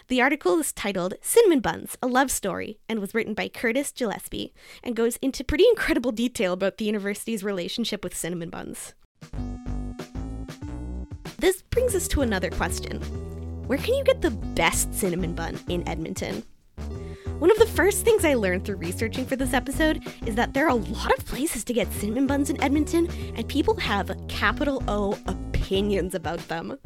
The 0.07 0.21
article 0.21 0.59
is 0.59 0.71
titled 0.71 1.15
Cinnamon 1.21 1.59
Buns, 1.59 1.97
a 2.01 2.07
Love 2.07 2.31
Story, 2.31 2.79
and 2.89 2.99
was 2.99 3.13
written 3.13 3.33
by 3.33 3.47
Curtis 3.49 3.91
Gillespie, 3.91 4.53
and 4.83 4.95
goes 4.95 5.17
into 5.17 5.43
pretty 5.43 5.65
incredible 5.67 6.11
detail 6.11 6.53
about 6.53 6.77
the 6.77 6.85
university's 6.85 7.43
relationship 7.43 8.03
with 8.03 8.15
cinnamon 8.15 8.49
buns. 8.49 8.93
This 11.41 11.63
brings 11.63 11.95
us 11.95 12.07
to 12.09 12.21
another 12.21 12.51
question 12.51 12.99
Where 13.65 13.79
can 13.79 13.95
you 13.95 14.03
get 14.03 14.21
the 14.21 14.29
best 14.29 14.93
cinnamon 14.93 15.33
bun 15.33 15.59
in 15.69 15.87
Edmonton? 15.89 16.43
One 17.39 17.49
of 17.49 17.57
the 17.57 17.65
first 17.65 18.05
things 18.05 18.23
I 18.23 18.35
learned 18.35 18.63
through 18.63 18.75
researching 18.75 19.25
for 19.25 19.35
this 19.35 19.51
episode 19.51 20.03
is 20.27 20.35
that 20.35 20.53
there 20.53 20.67
are 20.67 20.69
a 20.69 20.75
lot 20.75 21.17
of 21.17 21.25
places 21.25 21.63
to 21.63 21.73
get 21.73 21.91
cinnamon 21.93 22.27
buns 22.27 22.51
in 22.51 22.61
Edmonton, 22.61 23.09
and 23.35 23.47
people 23.47 23.75
have 23.77 24.15
capital 24.27 24.83
O 24.87 25.17
opinions 25.25 26.13
about 26.13 26.47
them. 26.47 26.77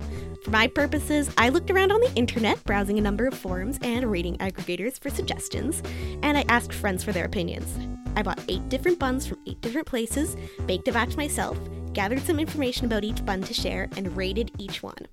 For 0.46 0.52
my 0.52 0.68
purposes, 0.68 1.30
I 1.38 1.50
looked 1.50 1.70
around 1.70 1.92
on 1.92 2.00
the 2.00 2.14
internet, 2.16 2.64
browsing 2.64 2.98
a 2.98 3.02
number 3.02 3.28
of 3.28 3.34
forums 3.34 3.78
and 3.82 4.10
rating 4.10 4.38
aggregators 4.38 4.98
for 4.98 5.10
suggestions, 5.10 5.84
and 6.24 6.38
I 6.38 6.46
asked 6.48 6.72
friends 6.72 7.04
for 7.04 7.12
their 7.12 7.26
opinions. 7.26 7.78
I 8.16 8.24
bought 8.24 8.40
eight 8.48 8.70
different 8.70 9.00
buns 9.00 9.28
from 9.28 9.40
eight 9.48 9.60
different 9.60 9.88
places, 9.88 10.38
baked 10.66 10.88
a 10.88 10.94
batch 10.94 11.18
myself, 11.18 11.60
gathered 11.96 12.22
some 12.22 12.40
information 12.40 12.86
about 12.86 13.04
each 13.04 13.26
bun 13.26 13.42
to 13.42 13.54
share, 13.54 13.90
and 13.98 14.16
rated 14.16 14.52
each 14.60 14.84
one. 14.84 15.08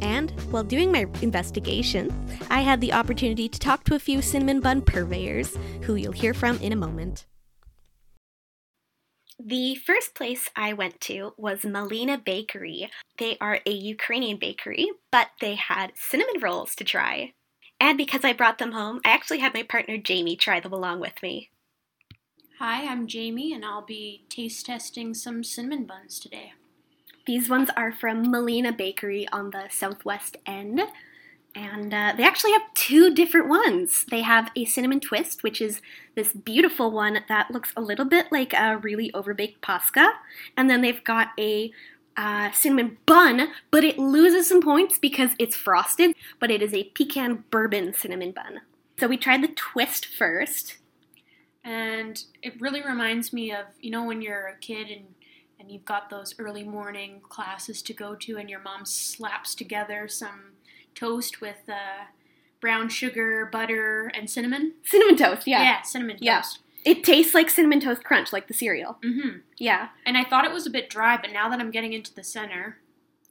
And 0.00 0.30
while 0.52 0.62
doing 0.62 0.92
my 0.92 1.06
investigation, 1.22 2.12
I 2.50 2.60
had 2.60 2.80
the 2.80 2.92
opportunity 2.92 3.48
to 3.48 3.58
talk 3.58 3.82
to 3.84 3.96
a 3.96 3.98
few 3.98 4.22
cinnamon 4.22 4.60
bun 4.60 4.82
purveyors 4.82 5.56
who 5.82 5.96
you'll 5.96 6.12
hear 6.12 6.34
from 6.34 6.58
in 6.58 6.72
a 6.72 6.76
moment. 6.76 7.26
The 9.40 9.76
first 9.76 10.14
place 10.14 10.50
I 10.56 10.72
went 10.72 11.00
to 11.02 11.32
was 11.36 11.60
Malina 11.60 12.22
Bakery. 12.22 12.90
They 13.18 13.36
are 13.40 13.60
a 13.64 13.70
Ukrainian 13.70 14.36
bakery, 14.36 14.90
but 15.10 15.28
they 15.40 15.54
had 15.54 15.92
cinnamon 15.94 16.40
rolls 16.40 16.74
to 16.76 16.84
try. 16.84 17.34
And 17.80 17.96
because 17.96 18.24
I 18.24 18.32
brought 18.32 18.58
them 18.58 18.72
home, 18.72 19.00
I 19.04 19.10
actually 19.10 19.38
had 19.38 19.54
my 19.54 19.62
partner 19.62 19.96
Jamie 19.96 20.36
try 20.36 20.58
them 20.58 20.72
along 20.72 21.00
with 21.00 21.22
me. 21.22 21.50
Hi, 22.60 22.88
I'm 22.90 23.06
Jamie, 23.06 23.52
and 23.52 23.64
I'll 23.64 23.82
be 23.82 24.24
taste 24.28 24.66
testing 24.66 25.14
some 25.14 25.44
cinnamon 25.44 25.84
buns 25.84 26.18
today. 26.18 26.54
These 27.24 27.48
ones 27.48 27.70
are 27.76 27.92
from 27.92 28.26
Malina 28.26 28.76
Bakery 28.76 29.28
on 29.30 29.50
the 29.50 29.68
southwest 29.70 30.36
end. 30.44 30.80
And 31.54 31.94
uh, 31.94 32.14
they 32.16 32.24
actually 32.24 32.50
have 32.54 32.74
two 32.74 33.14
different 33.14 33.48
ones. 33.48 34.04
They 34.10 34.22
have 34.22 34.50
a 34.56 34.64
cinnamon 34.64 34.98
twist, 34.98 35.44
which 35.44 35.60
is 35.60 35.80
this 36.16 36.32
beautiful 36.32 36.90
one 36.90 37.20
that 37.28 37.52
looks 37.52 37.72
a 37.76 37.80
little 37.80 38.04
bit 38.04 38.26
like 38.32 38.52
a 38.54 38.76
really 38.76 39.12
overbaked 39.12 39.60
paska. 39.62 40.14
And 40.56 40.68
then 40.68 40.80
they've 40.80 41.04
got 41.04 41.28
a 41.38 41.70
uh, 42.16 42.50
cinnamon 42.50 42.98
bun, 43.06 43.50
but 43.70 43.84
it 43.84 44.00
loses 44.00 44.48
some 44.48 44.62
points 44.62 44.98
because 44.98 45.30
it's 45.38 45.54
frosted, 45.54 46.16
but 46.40 46.50
it 46.50 46.60
is 46.60 46.74
a 46.74 46.90
pecan 46.96 47.44
bourbon 47.52 47.94
cinnamon 47.94 48.32
bun. 48.32 48.62
So 48.98 49.06
we 49.06 49.16
tried 49.16 49.44
the 49.44 49.54
twist 49.54 50.06
first. 50.06 50.77
And 51.64 52.22
it 52.42 52.60
really 52.60 52.82
reminds 52.82 53.32
me 53.32 53.52
of, 53.52 53.66
you 53.80 53.90
know, 53.90 54.04
when 54.04 54.22
you're 54.22 54.46
a 54.46 54.56
kid 54.58 54.88
and 54.90 55.04
and 55.60 55.72
you've 55.72 55.84
got 55.84 56.08
those 56.08 56.36
early 56.38 56.62
morning 56.62 57.20
classes 57.28 57.82
to 57.82 57.92
go 57.92 58.14
to, 58.14 58.36
and 58.38 58.48
your 58.48 58.60
mom 58.60 58.84
slaps 58.86 59.56
together 59.56 60.06
some 60.06 60.52
toast 60.94 61.40
with 61.40 61.56
uh, 61.68 62.04
brown 62.60 62.88
sugar, 62.88 63.44
butter, 63.44 64.10
and 64.14 64.30
cinnamon. 64.30 64.74
Cinnamon 64.84 65.16
toast, 65.16 65.48
yeah. 65.48 65.62
Yeah, 65.62 65.82
cinnamon 65.82 66.14
toast. 66.18 66.22
Yeah. 66.22 66.42
It 66.84 67.02
tastes 67.02 67.34
like 67.34 67.50
cinnamon 67.50 67.80
toast 67.80 68.04
crunch, 68.04 68.32
like 68.32 68.46
the 68.46 68.54
cereal. 68.54 68.98
Mm-hmm. 69.04 69.38
Yeah. 69.58 69.88
And 70.06 70.16
I 70.16 70.22
thought 70.22 70.44
it 70.44 70.52
was 70.52 70.64
a 70.64 70.70
bit 70.70 70.88
dry, 70.88 71.16
but 71.20 71.32
now 71.32 71.48
that 71.48 71.58
I'm 71.58 71.72
getting 71.72 71.92
into 71.92 72.14
the 72.14 72.22
center, 72.22 72.78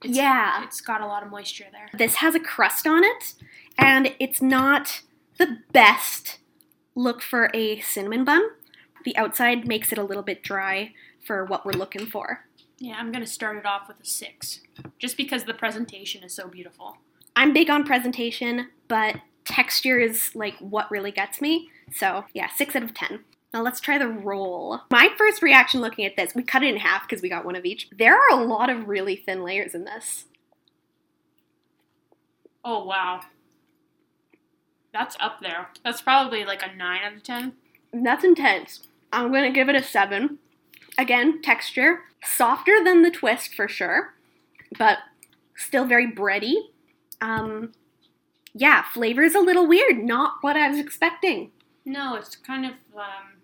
it's, 0.03 0.17
Yeah. 0.17 0.65
it's 0.65 0.81
got 0.81 0.99
a 0.99 1.07
lot 1.07 1.23
of 1.23 1.29
moisture 1.31 1.67
there. 1.71 1.89
This 1.93 2.15
has 2.15 2.35
a 2.35 2.41
crust 2.41 2.85
on 2.85 3.05
it, 3.05 3.35
and 3.77 4.13
it's 4.19 4.41
not 4.41 5.01
the 5.37 5.59
best 5.71 6.39
look 6.97 7.21
for 7.21 7.49
a 7.53 7.79
cinnamon 7.79 8.25
bun. 8.25 8.43
The 9.05 9.15
outside 9.15 9.67
makes 9.67 9.91
it 9.91 9.97
a 9.97 10.03
little 10.03 10.23
bit 10.23 10.43
dry 10.43 10.93
for 11.23 11.45
what 11.45 11.65
we're 11.65 11.71
looking 11.71 12.07
for. 12.07 12.45
Yeah, 12.79 12.95
I'm 12.97 13.11
gonna 13.11 13.27
start 13.27 13.57
it 13.57 13.65
off 13.65 13.87
with 13.87 13.99
a 14.01 14.05
six, 14.05 14.61
just 14.99 15.15
because 15.15 15.43
the 15.43 15.53
presentation 15.53 16.23
is 16.23 16.33
so 16.33 16.47
beautiful. 16.47 16.97
I'm 17.35 17.53
big 17.53 17.69
on 17.69 17.83
presentation, 17.83 18.69
but 18.87 19.17
texture 19.45 19.99
is 19.99 20.31
like 20.35 20.55
what 20.59 20.89
really 20.91 21.11
gets 21.11 21.39
me. 21.39 21.69
So, 21.93 22.25
yeah, 22.33 22.49
6 22.53 22.75
out 22.75 22.83
of 22.83 22.93
10. 22.93 23.23
Now 23.53 23.61
let's 23.61 23.79
try 23.79 23.97
the 23.97 24.09
roll. 24.09 24.81
My 24.91 25.09
first 25.17 25.41
reaction 25.41 25.79
looking 25.79 26.05
at 26.05 26.17
this, 26.17 26.35
we 26.35 26.43
cut 26.43 26.63
it 26.63 26.73
in 26.73 26.81
half 26.81 27.07
because 27.07 27.21
we 27.21 27.29
got 27.29 27.45
one 27.45 27.55
of 27.55 27.63
each. 27.63 27.89
There 27.97 28.15
are 28.15 28.31
a 28.31 28.43
lot 28.43 28.69
of 28.69 28.87
really 28.87 29.15
thin 29.15 29.43
layers 29.43 29.73
in 29.73 29.85
this. 29.85 30.25
Oh 32.65 32.83
wow, 32.83 33.21
that's 34.97 35.15
up 35.19 35.39
there. 35.41 35.67
That's 35.83 36.01
probably 36.01 36.43
like 36.43 36.63
a 36.63 36.75
nine 36.75 37.01
out 37.05 37.13
of 37.13 37.23
ten. 37.23 37.53
That's 37.93 38.23
intense. 38.23 38.87
I'm 39.13 39.31
gonna 39.31 39.51
give 39.51 39.69
it 39.69 39.75
a 39.75 39.83
7. 39.83 40.37
Again, 40.97 41.41
texture. 41.41 42.01
Softer 42.23 42.83
than 42.83 43.03
the 43.03 43.11
twist 43.11 43.53
for 43.53 43.67
sure, 43.67 44.15
but 44.77 44.97
still 45.55 45.85
very 45.85 46.11
bready. 46.11 46.55
Um, 47.21 47.71
yeah, 48.53 48.83
flavor 48.91 49.21
is 49.21 49.35
a 49.35 49.39
little 49.39 49.67
weird. 49.67 49.97
Not 50.03 50.33
what 50.41 50.57
I 50.57 50.67
was 50.67 50.79
expecting. 50.79 51.51
No, 51.85 52.15
it's 52.15 52.35
kind 52.35 52.65
of 52.65 52.71
um, 52.95 53.37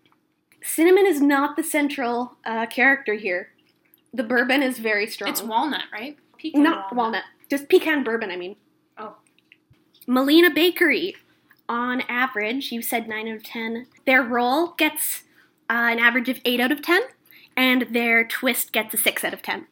cinnamon 0.63 1.05
is 1.05 1.21
not 1.21 1.55
the 1.55 1.63
central 1.63 2.35
uh, 2.45 2.65
character 2.65 3.13
here. 3.13 3.49
The 4.13 4.23
bourbon 4.23 4.61
is 4.63 4.79
very 4.79 5.07
strong. 5.07 5.29
it's 5.31 5.43
walnut, 5.43 5.83
right? 5.93 6.17
Pecan 6.39 6.63
not 6.63 6.95
walnut. 6.95 7.23
just 7.49 7.69
pecan 7.69 8.03
bourbon. 8.03 8.31
I 8.31 8.35
mean, 8.37 8.55
Oh, 8.97 9.15
Malina 10.07 10.53
Bakery. 10.53 11.15
On 11.69 12.01
average, 12.09 12.71
you 12.71 12.81
said 12.81 13.07
nine 13.07 13.27
out 13.27 13.37
of 13.37 13.43
ten. 13.43 13.87
Their 14.05 14.21
roll 14.21 14.73
gets 14.77 15.23
uh, 15.69 15.89
an 15.91 15.99
average 15.99 16.29
of 16.29 16.39
eight 16.43 16.59
out 16.59 16.71
of 16.71 16.81
ten, 16.81 17.01
and 17.55 17.87
their 17.91 18.25
twist 18.25 18.73
gets 18.73 18.93
a 18.93 18.97
six 18.97 19.23
out 19.23 19.33
of 19.33 19.41
ten. 19.41 19.67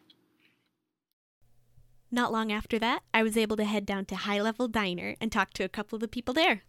Not 2.09 2.31
long 2.31 2.51
after 2.51 2.79
that, 2.79 3.03
I 3.13 3.23
was 3.23 3.37
able 3.37 3.57
to 3.57 3.63
head 3.65 3.85
down 3.85 4.05
to 4.05 4.15
High 4.15 4.41
Level 4.41 4.67
Diner 4.67 5.15
and 5.21 5.31
talk 5.31 5.53
to 5.53 5.63
a 5.63 5.69
couple 5.69 5.95
of 5.95 6.01
the 6.01 6.07
people 6.07 6.33
there. 6.33 6.63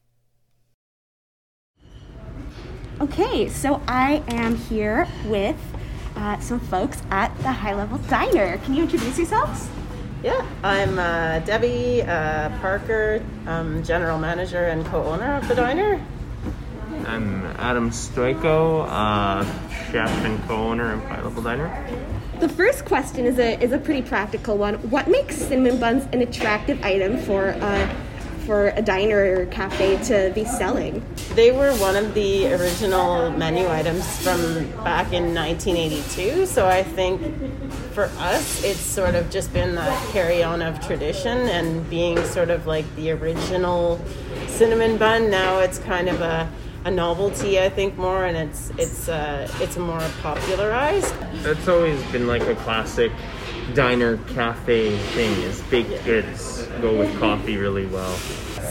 Okay, 3.01 3.49
so 3.49 3.83
I 3.89 4.23
am 4.29 4.57
here 4.57 5.09
with 5.27 5.57
uh, 6.15 6.39
some 6.41 6.61
folks 6.61 7.03
at 7.11 7.37
the 7.39 7.51
High 7.51 7.75
Level 7.75 7.99
Diner. 8.09 8.59
Can 8.59 8.75
you 8.75 8.83
introduce 8.83 9.19
yourselves? 9.19 9.69
Yeah, 10.23 10.47
I'm 10.63 11.01
uh, 11.01 11.41
Debbie 11.41 12.03
uh, 12.03 12.49
Parker, 12.61 13.21
um, 13.49 13.83
general 13.83 14.19
manager 14.19 14.67
and 14.67 14.87
co-owner 14.87 15.35
of 15.35 15.49
the 15.49 15.57
diner. 15.57 16.01
I'm 17.07 17.45
Adam 17.59 17.91
Stoiko, 17.91 18.87
uh, 18.89 19.45
chef 19.91 20.11
and 20.25 20.41
co-owner 20.45 20.93
of 20.93 21.03
High 21.07 21.23
Level 21.23 21.43
Diner. 21.43 21.69
The 22.39 22.49
first 22.49 22.85
question 22.85 23.27
is 23.27 23.41
a 23.41 23.61
is 23.61 23.73
a 23.73 23.79
pretty 23.79 24.03
practical 24.03 24.57
one. 24.57 24.77
What 24.91 25.09
makes 25.09 25.35
cinnamon 25.35 25.81
buns 25.81 26.05
an 26.13 26.21
attractive 26.21 26.81
item 26.85 27.19
for 27.19 27.57
uh, 27.61 27.95
for 28.47 28.69
a 28.69 28.83
diner 28.83 29.41
or 29.41 29.47
cafe 29.47 29.97
to 30.05 30.31
be 30.37 30.45
selling? 30.45 31.05
They 31.35 31.51
were 31.51 31.75
one 31.79 31.97
of 31.97 32.15
the 32.15 32.53
original 32.55 33.31
menu 33.31 33.69
items 33.69 34.23
from 34.23 34.71
back 34.85 35.13
in 35.13 35.35
1982. 35.35 36.47
So 36.47 36.69
I 36.69 36.85
think 36.85 37.21
for 37.93 38.05
us, 38.19 38.65
it's 38.65 38.81
sort 38.81 39.15
of 39.15 39.31
just 39.31 39.53
been 39.53 39.75
that 39.75 40.13
carry 40.13 40.43
on 40.43 40.63
of 40.63 40.85
tradition 40.85 41.37
and 41.49 41.89
being 41.91 42.23
sort 42.25 42.51
of 42.51 42.67
like 42.67 42.85
the 42.97 43.11
original 43.11 44.01
cinnamon 44.49 44.97
bun. 44.97 45.31
Now 45.31 45.59
it's 45.61 45.79
kind 45.79 46.09
of 46.09 46.21
a 46.21 46.51
a 46.85 46.91
novelty, 46.91 47.61
I 47.61 47.69
think, 47.69 47.97
more, 47.97 48.25
and 48.25 48.37
it's 48.37 48.71
it's 48.77 49.09
uh, 49.09 49.49
it's 49.61 49.77
more 49.77 50.03
popularized. 50.21 51.15
That's 51.43 51.69
always 51.69 52.03
been 52.11 52.27
like 52.27 52.43
a 52.43 52.57
classic 52.57 53.13
diner 53.75 54.17
cafe 54.35 54.97
thing. 55.15 55.31
Is 55.43 55.61
baked 55.63 56.05
goods 56.05 56.67
go 56.81 56.99
with 56.99 57.17
coffee 57.21 57.57
really 57.57 57.87
well. 57.87 58.15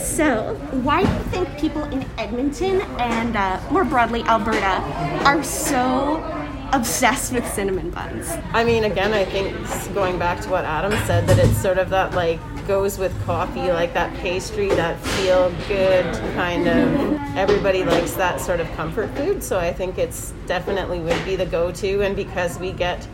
So, 0.02 0.54
why 0.82 1.04
do 1.04 1.10
you 1.10 1.24
think 1.30 1.58
people 1.58 1.84
in 1.84 2.04
Edmonton 2.18 2.80
and 2.98 3.36
uh, 3.36 3.60
more 3.70 3.84
broadly 3.84 4.22
Alberta 4.24 4.82
are 5.24 5.42
so 5.42 6.41
obsessed 6.72 7.32
with 7.32 7.46
cinnamon 7.52 7.90
buns? 7.90 8.28
I 8.52 8.64
mean, 8.64 8.84
again, 8.84 9.12
I 9.12 9.24
think 9.24 9.54
going 9.94 10.18
back 10.18 10.40
to 10.42 10.48
what 10.48 10.64
Adam 10.64 10.92
said, 11.06 11.26
that 11.26 11.38
it's 11.38 11.60
sort 11.60 11.78
of 11.78 11.90
that 11.90 12.14
like 12.14 12.40
goes 12.66 12.98
with 12.98 13.12
coffee, 13.24 13.72
like 13.72 13.92
that 13.94 14.14
pastry, 14.16 14.68
that 14.68 14.98
feel 15.00 15.50
good 15.68 16.04
kind 16.34 16.66
of. 16.68 17.36
Everybody 17.36 17.84
likes 17.84 18.12
that 18.14 18.40
sort 18.40 18.60
of 18.60 18.70
comfort 18.72 19.10
food, 19.16 19.42
so 19.42 19.58
I 19.58 19.72
think 19.72 19.98
it's 19.98 20.32
definitely 20.46 21.00
would 21.00 21.24
be 21.24 21.36
the 21.36 21.46
go 21.46 21.72
to. 21.72 22.02
And 22.02 22.14
because 22.14 22.58
we 22.58 22.72
get 22.72 23.06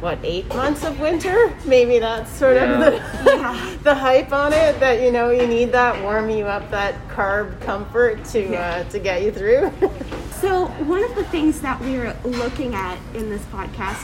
what 0.00 0.18
eight 0.22 0.48
months 0.48 0.84
of 0.84 1.00
winter, 1.00 1.54
maybe 1.64 1.98
that's 1.98 2.30
sort 2.30 2.56
of 2.56 2.80
the 2.80 3.78
the 3.82 3.94
hype 3.94 4.32
on 4.32 4.52
it. 4.52 4.78
That 4.80 5.02
you 5.02 5.10
know 5.10 5.30
you 5.30 5.46
need 5.46 5.72
that 5.72 6.02
warm 6.02 6.30
you 6.30 6.44
up, 6.46 6.70
that 6.70 7.08
carb 7.08 7.60
comfort 7.62 8.24
to 8.26 8.56
uh, 8.56 8.84
to 8.84 8.98
get 8.98 9.22
you 9.22 9.32
through. 9.32 9.72
So, 10.40 10.68
one 10.84 11.04
of 11.04 11.14
the 11.16 11.24
things 11.24 11.60
that 11.60 11.78
we're 11.82 12.16
looking 12.24 12.74
at 12.74 12.98
in 13.12 13.28
this 13.28 13.42
podcast, 13.52 13.98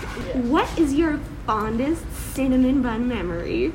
what 0.44 0.78
is 0.78 0.92
your 0.92 1.18
fondest 1.46 2.04
cinnamon 2.34 2.82
bun 2.82 3.08
memory? 3.08 3.72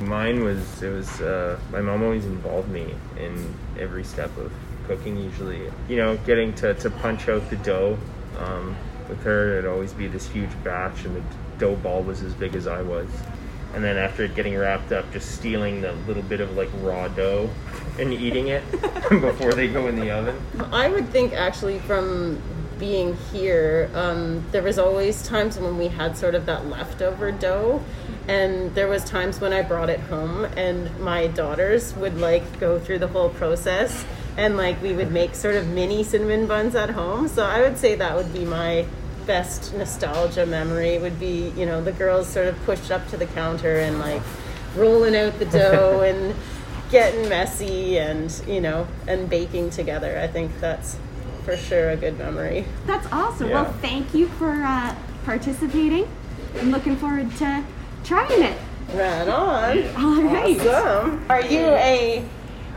Mine 0.00 0.44
was 0.44 0.82
it 0.82 0.90
was 0.90 1.22
uh, 1.22 1.58
my 1.72 1.80
mom 1.80 2.02
always 2.02 2.26
involved 2.26 2.68
me 2.68 2.94
in 3.18 3.54
every 3.78 4.04
step 4.04 4.36
of 4.36 4.52
cooking. 4.86 5.16
Usually, 5.16 5.70
you 5.88 5.96
know, 5.96 6.18
getting 6.26 6.52
to, 6.56 6.74
to 6.74 6.90
punch 6.90 7.30
out 7.30 7.48
the 7.48 7.56
dough. 7.56 7.96
Um, 8.38 8.76
with 9.08 9.22
her, 9.22 9.58
it'd 9.58 9.70
always 9.70 9.94
be 9.94 10.06
this 10.06 10.28
huge 10.28 10.50
batch, 10.62 11.06
and 11.06 11.16
the 11.16 11.22
dough 11.56 11.76
ball 11.76 12.02
was 12.02 12.20
as 12.20 12.34
big 12.34 12.54
as 12.54 12.66
I 12.66 12.82
was. 12.82 13.08
And 13.74 13.82
then 13.82 13.96
after 13.96 14.24
it 14.24 14.34
getting 14.34 14.56
wrapped 14.56 14.92
up, 14.92 15.12
just 15.12 15.32
stealing 15.32 15.80
the 15.80 15.92
little 16.06 16.22
bit 16.22 16.40
of 16.40 16.56
like 16.56 16.70
raw 16.80 17.08
dough 17.08 17.50
and 17.98 18.12
eating 18.12 18.48
it 18.48 18.62
before 19.10 19.52
they 19.52 19.68
go 19.68 19.88
in 19.88 19.96
the 19.96 20.10
oven. 20.10 20.40
I 20.72 20.88
would 20.88 21.08
think 21.08 21.32
actually 21.32 21.80
from 21.80 22.40
being 22.78 23.16
here, 23.32 23.90
um, 23.94 24.44
there 24.52 24.62
was 24.62 24.78
always 24.78 25.22
times 25.26 25.58
when 25.58 25.78
we 25.78 25.88
had 25.88 26.16
sort 26.16 26.34
of 26.34 26.46
that 26.46 26.66
leftover 26.66 27.30
dough, 27.32 27.82
and 28.28 28.74
there 28.74 28.88
was 28.88 29.04
times 29.04 29.40
when 29.40 29.52
I 29.52 29.62
brought 29.62 29.90
it 29.90 30.00
home, 30.00 30.44
and 30.56 30.96
my 31.00 31.28
daughters 31.28 31.94
would 31.94 32.18
like 32.18 32.60
go 32.60 32.78
through 32.78 32.98
the 32.98 33.08
whole 33.08 33.28
process, 33.28 34.04
and 34.36 34.56
like 34.56 34.80
we 34.82 34.92
would 34.92 35.12
make 35.12 35.34
sort 35.34 35.54
of 35.56 35.68
mini 35.68 36.02
cinnamon 36.02 36.46
buns 36.46 36.74
at 36.74 36.90
home. 36.90 37.28
So 37.28 37.44
I 37.44 37.60
would 37.60 37.78
say 37.78 37.94
that 37.94 38.16
would 38.16 38.32
be 38.32 38.44
my 38.44 38.86
best 39.26 39.74
nostalgia 39.74 40.46
memory. 40.46 40.98
Would 40.98 41.18
be 41.18 41.52
you 41.56 41.66
know 41.66 41.82
the 41.82 41.92
girls 41.92 42.28
sort 42.28 42.46
of 42.46 42.62
pushed 42.64 42.90
up 42.90 43.06
to 43.08 43.16
the 43.16 43.26
counter 43.26 43.76
and 43.76 43.98
like 43.98 44.22
rolling 44.76 45.16
out 45.16 45.38
the 45.38 45.46
dough 45.46 46.00
and 46.06 46.34
getting 46.90 47.28
messy 47.28 47.98
and 47.98 48.42
you 48.46 48.60
know 48.60 48.86
and 49.06 49.28
baking 49.28 49.70
together. 49.70 50.18
I 50.18 50.26
think 50.26 50.58
that's 50.60 50.96
for 51.44 51.56
sure 51.56 51.90
a 51.90 51.96
good 51.96 52.18
memory. 52.18 52.64
That's 52.86 53.06
awesome. 53.12 53.48
Yeah. 53.48 53.62
Well, 53.62 53.72
thank 53.74 54.14
you 54.14 54.28
for 54.28 54.50
uh, 54.50 54.94
participating. 55.24 56.08
I'm 56.58 56.70
looking 56.70 56.96
forward 56.96 57.34
to 57.36 57.64
trying 58.04 58.42
it. 58.42 58.58
Right 58.92 59.28
on. 59.28 59.78
All 59.96 60.22
right. 60.22 60.58
Awesome. 60.60 61.24
Are 61.28 61.42
you 61.42 61.60
a 61.60 62.24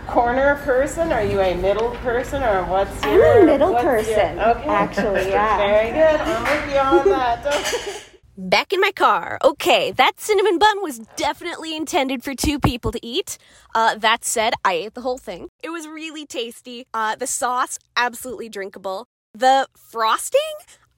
corner 0.08 0.56
person? 0.64 1.12
Are 1.12 1.24
you 1.24 1.40
a 1.42 1.56
middle 1.56 1.92
person, 1.98 2.42
or 2.44 2.64
what's 2.66 3.04
I'm 3.04 3.14
your 3.14 3.42
a 3.42 3.46
middle 3.46 3.74
what's 3.74 3.84
your- 3.84 3.94
person, 3.98 4.40
okay. 4.40 4.70
actually, 4.70 5.30
yeah. 5.30 5.58
Very 5.58 5.92
good. 5.92 6.22
I'm 6.22 6.44
with 6.44 6.74
you 6.74 6.80
on 6.80 7.10
that. 7.10 8.04
Back 8.40 8.72
in 8.72 8.80
my 8.80 8.92
car. 8.92 9.40
Okay, 9.44 9.92
that 9.94 10.20
cinnamon 10.20 10.60
bun 10.60 10.84
was 10.84 11.00
definitely 11.16 11.76
intended 11.76 12.24
for 12.24 12.36
two 12.36 12.60
people 12.60 12.92
to 12.92 13.00
eat. 13.04 13.40
Uh, 13.74 13.96
that 13.96 14.24
said, 14.24 14.54
I 14.64 14.74
ate 14.74 14.94
the 14.94 15.02
whole 15.02 15.18
thing. 15.18 15.50
It 15.64 15.70
was 15.72 15.88
really 15.88 16.26
tasty. 16.28 16.86
Uh, 16.94 17.16
the 17.16 17.26
sauce, 17.26 17.80
absolutely 17.96 18.48
drinkable. 18.48 19.08
The 19.34 19.68
frosting, 19.76 20.42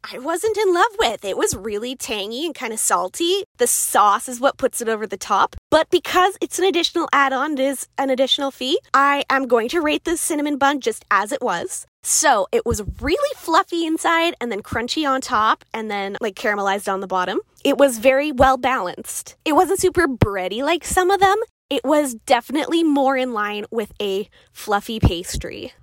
I 0.04 0.18
wasn't 0.18 0.58
in 0.58 0.74
love 0.74 0.96
with. 0.98 1.26
It 1.26 1.38
was 1.38 1.56
really 1.56 1.96
tangy 1.96 2.46
and 2.46 2.56
kind 2.56 2.72
of 2.72 2.80
salty. 2.80 3.44
The 3.58 3.68
sauce 3.68 4.30
is 4.30 4.40
what 4.40 4.58
puts 4.58 4.82
it 4.82 4.88
over 4.88 5.06
the 5.06 5.18
top. 5.18 5.56
But 5.70 5.90
because 5.90 6.38
it's 6.42 6.58
an 6.58 6.66
additional 6.66 7.10
add 7.12 7.34
on, 7.34 7.54
it 7.54 7.60
is 7.60 7.88
an 7.98 8.10
additional 8.10 8.52
fee, 8.52 8.80
I 8.94 9.24
am 9.30 9.48
going 9.48 9.68
to 9.70 9.82
rate 9.82 10.06
this 10.06 10.22
cinnamon 10.22 10.58
bun 10.58 10.80
just 10.80 11.04
as 11.12 11.32
it 11.32 11.42
was. 11.42 11.86
So 12.02 12.48
it 12.52 12.66
was 12.66 12.82
really 13.02 13.36
fluffy 13.36 13.86
inside 13.86 14.36
and 14.40 14.52
then 14.52 14.64
crunchy 14.64 15.08
on 15.08 15.20
top 15.20 15.66
and 15.74 15.92
then 15.92 16.18
like 16.22 16.36
caramelized 16.36 16.92
on 16.92 17.02
the 17.02 17.08
bottom. 17.08 17.42
It 17.66 17.78
was 17.78 17.98
very 17.98 18.32
well 18.32 18.58
balanced. 18.58 19.36
It 19.44 19.54
wasn't 19.54 19.82
super 19.82 20.08
bready 20.08 20.64
like 20.64 20.86
some 20.86 21.12
of 21.12 21.20
them. 21.20 21.38
It 21.70 21.84
was 21.84 22.16
definitely 22.26 22.84
more 22.84 23.18
in 23.18 23.34
line 23.34 23.66
with 23.70 23.92
a 24.02 24.30
fluffy 24.54 25.00
pastry. 25.00 25.74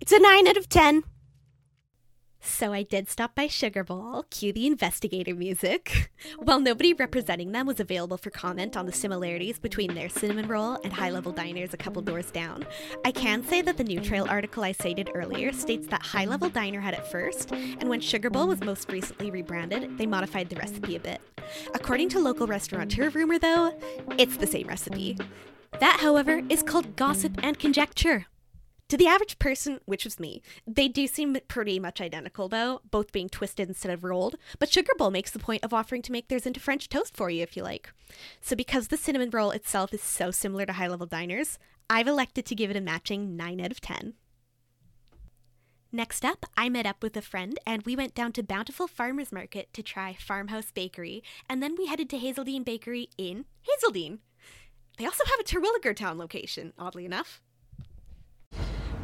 It's 0.00 0.12
a 0.12 0.18
9 0.18 0.48
out 0.48 0.56
of 0.56 0.68
10. 0.68 1.04
So 2.42 2.72
I 2.72 2.82
did 2.82 3.08
stop 3.08 3.34
by 3.34 3.48
Sugar 3.48 3.84
Bowl, 3.84 4.24
cue 4.30 4.52
the 4.52 4.66
investigator 4.66 5.34
music. 5.34 6.10
While 6.38 6.58
nobody 6.60 6.94
representing 6.94 7.52
them 7.52 7.66
was 7.66 7.80
available 7.80 8.16
for 8.16 8.30
comment 8.30 8.78
on 8.78 8.86
the 8.86 8.92
similarities 8.92 9.58
between 9.58 9.94
their 9.94 10.08
cinnamon 10.08 10.48
roll 10.48 10.78
and 10.82 10.92
high 10.92 11.10
level 11.10 11.32
diners 11.32 11.74
a 11.74 11.76
couple 11.76 12.00
doors 12.00 12.30
down, 12.30 12.66
I 13.04 13.12
can 13.12 13.44
say 13.44 13.60
that 13.62 13.76
the 13.76 13.84
New 13.84 14.00
Trail 14.00 14.26
article 14.28 14.64
I 14.64 14.72
cited 14.72 15.10
earlier 15.14 15.52
states 15.52 15.86
that 15.88 16.02
High 16.02 16.24
Level 16.24 16.48
Diner 16.48 16.80
had 16.80 16.94
it 16.94 17.06
first, 17.06 17.52
and 17.52 17.88
when 17.88 18.00
Sugar 18.00 18.30
Bowl 18.30 18.46
was 18.48 18.60
most 18.60 18.90
recently 18.90 19.30
rebranded, 19.30 19.98
they 19.98 20.06
modified 20.06 20.48
the 20.48 20.56
recipe 20.56 20.96
a 20.96 21.00
bit. 21.00 21.20
According 21.74 22.08
to 22.10 22.20
local 22.20 22.46
restaurateur 22.46 23.10
rumor, 23.10 23.38
though, 23.38 23.78
it's 24.18 24.38
the 24.38 24.46
same 24.46 24.66
recipe. 24.66 25.18
That, 25.78 26.00
however, 26.00 26.42
is 26.48 26.62
called 26.62 26.96
gossip 26.96 27.38
and 27.42 27.58
conjecture. 27.58 28.26
To 28.90 28.96
the 28.96 29.06
average 29.06 29.38
person, 29.38 29.78
which 29.86 30.02
was 30.04 30.18
me, 30.18 30.42
they 30.66 30.88
do 30.88 31.06
seem 31.06 31.38
pretty 31.46 31.78
much 31.78 32.00
identical 32.00 32.48
though, 32.48 32.80
both 32.90 33.12
being 33.12 33.28
twisted 33.28 33.68
instead 33.68 33.92
of 33.92 34.02
rolled, 34.02 34.34
but 34.58 34.68
Sugar 34.68 34.90
Bowl 34.98 35.12
makes 35.12 35.30
the 35.30 35.38
point 35.38 35.62
of 35.62 35.72
offering 35.72 36.02
to 36.02 36.10
make 36.12 36.26
theirs 36.26 36.44
into 36.44 36.58
French 36.58 36.88
toast 36.88 37.16
for 37.16 37.30
you 37.30 37.40
if 37.44 37.56
you 37.56 37.62
like. 37.62 37.92
So 38.40 38.56
because 38.56 38.88
the 38.88 38.96
cinnamon 38.96 39.30
roll 39.30 39.52
itself 39.52 39.94
is 39.94 40.02
so 40.02 40.32
similar 40.32 40.66
to 40.66 40.72
high 40.72 40.88
level 40.88 41.06
diners, 41.06 41.56
I've 41.88 42.08
elected 42.08 42.44
to 42.46 42.56
give 42.56 42.68
it 42.68 42.76
a 42.76 42.80
matching 42.80 43.36
9 43.36 43.60
out 43.60 43.70
of 43.70 43.80
10. 43.80 44.14
Next 45.92 46.24
up, 46.24 46.44
I 46.56 46.68
met 46.68 46.84
up 46.84 47.00
with 47.00 47.16
a 47.16 47.22
friend 47.22 47.60
and 47.64 47.84
we 47.84 47.94
went 47.94 48.16
down 48.16 48.32
to 48.32 48.42
Bountiful 48.42 48.88
Farmers 48.88 49.30
Market 49.30 49.72
to 49.72 49.84
try 49.84 50.16
Farmhouse 50.18 50.72
Bakery, 50.72 51.22
and 51.48 51.62
then 51.62 51.76
we 51.78 51.86
headed 51.86 52.10
to 52.10 52.18
Hazeldean 52.18 52.64
Bakery 52.64 53.08
in 53.16 53.44
Hazeldean. 53.68 54.18
They 54.98 55.04
also 55.04 55.22
have 55.26 55.38
a 55.38 55.44
Terwillegar 55.44 55.94
Towne 55.94 56.18
location, 56.18 56.72
oddly 56.76 57.04
enough. 57.04 57.40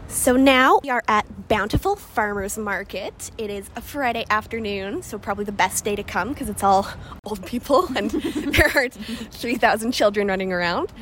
So 0.08 0.36
now 0.36 0.80
we 0.82 0.90
are 0.90 1.02
at 1.08 1.48
Bountiful 1.48 1.96
Farmers 1.96 2.56
Market. 2.56 3.30
It 3.38 3.50
is 3.50 3.68
a 3.74 3.80
Friday 3.80 4.24
afternoon, 4.30 5.02
so 5.02 5.18
probably 5.18 5.44
the 5.44 5.52
best 5.52 5.84
day 5.84 5.96
to 5.96 6.02
come 6.02 6.28
because 6.30 6.48
it's 6.48 6.62
all 6.62 6.86
old 7.24 7.44
people 7.44 7.86
and 7.96 8.10
there 8.10 8.70
are 8.74 8.88
3,000 8.88 9.92
children 9.92 10.28
running 10.28 10.52
around. 10.52 10.92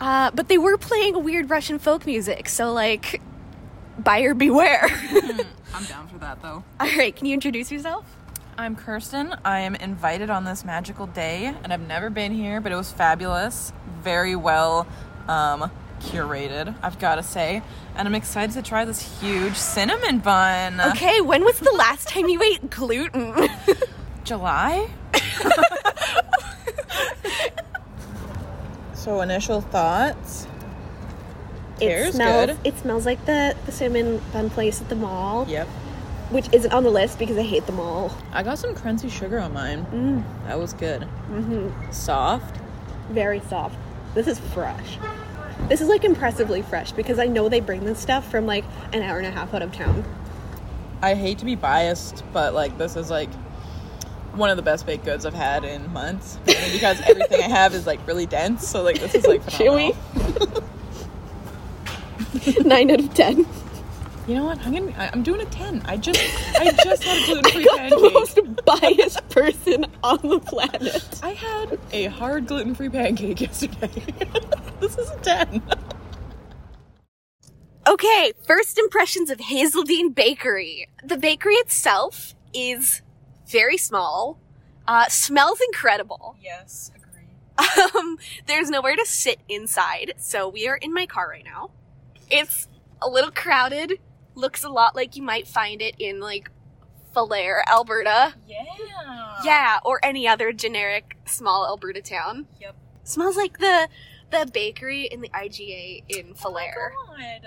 Uh, 0.00 0.30
but 0.32 0.48
they 0.48 0.58
were 0.58 0.76
playing 0.76 1.24
weird 1.24 1.50
Russian 1.50 1.78
folk 1.78 2.06
music, 2.06 2.48
so 2.48 2.72
like, 2.72 3.20
buyer 3.98 4.34
beware. 4.34 4.86
I'm 5.74 5.84
down 5.84 6.06
for 6.08 6.18
that 6.18 6.40
though. 6.42 6.62
all 6.80 6.96
right, 6.96 7.14
can 7.14 7.26
you 7.26 7.34
introduce 7.34 7.72
yourself? 7.72 8.04
I'm 8.58 8.76
Kirsten. 8.76 9.34
I 9.44 9.60
am 9.60 9.74
invited 9.74 10.30
on 10.30 10.44
this 10.44 10.64
magical 10.64 11.06
day, 11.06 11.54
and 11.62 11.72
I've 11.72 11.86
never 11.86 12.10
been 12.10 12.32
here, 12.32 12.60
but 12.60 12.72
it 12.72 12.76
was 12.76 12.90
fabulous. 12.90 13.72
Very 14.02 14.34
well 14.36 14.86
um, 15.28 15.70
curated, 16.00 16.74
I've 16.82 16.98
got 16.98 17.16
to 17.16 17.22
say. 17.22 17.62
And 17.96 18.06
I'm 18.06 18.14
excited 18.14 18.52
to 18.54 18.62
try 18.62 18.84
this 18.84 19.20
huge 19.20 19.54
cinnamon 19.54 20.18
bun. 20.18 20.80
Okay, 20.92 21.20
when 21.20 21.44
was 21.44 21.58
the 21.60 21.72
last 21.72 22.08
time 22.08 22.28
you 22.28 22.42
ate 22.42 22.70
gluten? 22.70 23.34
July? 24.24 24.88
so, 28.94 29.20
initial 29.20 29.60
thoughts? 29.60 30.46
it 31.80 32.14
smells. 32.14 32.46
good. 32.46 32.58
It 32.64 32.78
smells 32.78 33.06
like 33.06 33.24
the, 33.26 33.54
the 33.66 33.72
cinnamon 33.72 34.20
bun 34.32 34.50
place 34.50 34.80
at 34.80 34.88
the 34.88 34.96
mall, 34.96 35.46
Yep. 35.48 35.66
which 36.30 36.46
isn't 36.52 36.72
on 36.72 36.84
the 36.84 36.90
list 36.90 37.18
because 37.18 37.36
I 37.36 37.42
hate 37.42 37.66
the 37.66 37.72
mall. 37.72 38.16
I 38.32 38.42
got 38.42 38.58
some 38.58 38.74
crunchy 38.74 39.10
sugar 39.10 39.38
on 39.38 39.52
mine. 39.52 39.84
Mm. 39.92 40.24
That 40.46 40.58
was 40.58 40.72
good. 40.72 41.02
Mm-hmm. 41.30 41.90
Soft. 41.92 42.56
very 43.10 43.40
soft. 43.40 43.76
This 44.14 44.26
is 44.26 44.38
fresh. 44.38 44.98
This 45.68 45.80
is 45.80 45.88
like 45.88 46.04
impressively 46.04 46.62
fresh 46.62 46.92
because 46.92 47.18
I 47.18 47.26
know 47.26 47.48
they 47.48 47.60
bring 47.60 47.84
this 47.84 47.98
stuff 47.98 48.30
from 48.30 48.46
like 48.46 48.64
an 48.92 49.02
hour 49.02 49.18
and 49.18 49.26
a 49.26 49.30
half 49.30 49.52
out 49.52 49.62
of 49.62 49.72
town. 49.72 50.04
I 51.02 51.14
hate 51.14 51.38
to 51.38 51.44
be 51.44 51.54
biased, 51.54 52.22
but 52.32 52.54
like 52.54 52.78
this 52.78 52.96
is 52.96 53.10
like 53.10 53.30
one 54.34 54.50
of 54.50 54.56
the 54.56 54.62
best 54.62 54.86
baked 54.86 55.04
goods 55.04 55.26
I've 55.26 55.34
had 55.34 55.64
in 55.64 55.92
months. 55.92 56.38
Because 56.72 57.00
everything 57.02 57.40
I 57.40 57.48
have 57.48 57.74
is 57.74 57.86
like 57.86 58.06
really 58.06 58.26
dense, 58.26 58.68
so 58.68 58.82
like 58.82 59.00
this 59.00 59.14
is 59.14 59.26
like 59.26 59.42
Chewy. 59.46 59.96
Nine 62.66 62.90
out 62.90 63.00
of 63.00 63.14
ten. 63.14 63.46
You 64.26 64.34
know 64.34 64.44
what? 64.44 64.58
I'm 64.66 64.72
gonna. 64.72 65.10
I'm 65.14 65.22
doing 65.22 65.40
a 65.40 65.46
ten. 65.46 65.82
I 65.86 65.96
just 65.96 66.20
I 66.58 66.70
just 66.84 67.04
had 67.04 67.22
a 67.22 67.26
gluten 67.26 67.50
free 67.52 67.64
Got 67.64 67.90
the 67.90 68.10
most 68.10 68.64
biased 68.64 69.28
person 69.30 69.86
on 70.02 70.18
the 70.22 70.40
planet. 70.40 71.20
I 71.22 71.30
had 71.30 71.78
a 71.92 72.06
hard 72.06 72.46
gluten 72.46 72.74
free 72.74 72.88
pancake 72.88 73.40
yesterday. 73.40 74.02
this 74.80 74.98
is 74.98 75.10
a 75.10 75.16
ten. 75.16 75.62
Okay, 77.88 78.32
first 78.44 78.78
impressions 78.78 79.30
of 79.30 79.38
Hazeldean 79.38 80.14
Bakery. 80.14 80.88
The 81.04 81.16
bakery 81.16 81.54
itself 81.54 82.34
is 82.52 83.00
very 83.48 83.76
small. 83.76 84.40
Uh, 84.88 85.06
smells 85.08 85.60
incredible. 85.60 86.36
Yes, 86.42 86.90
agree. 86.94 87.94
Um, 87.94 88.18
there's 88.46 88.70
nowhere 88.70 88.96
to 88.96 89.06
sit 89.06 89.38
inside, 89.48 90.14
so 90.18 90.48
we 90.48 90.66
are 90.66 90.76
in 90.76 90.92
my 90.92 91.06
car 91.06 91.28
right 91.28 91.44
now. 91.44 91.70
It's 92.30 92.68
a 93.00 93.08
little 93.08 93.30
crowded. 93.30 94.00
Looks 94.34 94.64
a 94.64 94.68
lot 94.68 94.96
like 94.96 95.16
you 95.16 95.22
might 95.22 95.46
find 95.46 95.80
it 95.80 95.94
in 95.98 96.20
like 96.20 96.50
Falher, 97.14 97.62
Alberta. 97.68 98.34
Yeah. 98.46 98.64
Yeah, 99.44 99.78
or 99.84 100.00
any 100.02 100.26
other 100.26 100.52
generic 100.52 101.16
small 101.24 101.66
Alberta 101.66 102.02
town. 102.02 102.46
Yep. 102.60 102.76
Smells 103.04 103.36
like 103.36 103.58
the 103.58 103.88
the 104.30 104.48
bakery 104.52 105.04
in 105.04 105.20
the 105.20 105.28
IGA 105.30 106.04
in 106.08 106.34
Falher. 106.34 106.92
God. 107.08 107.46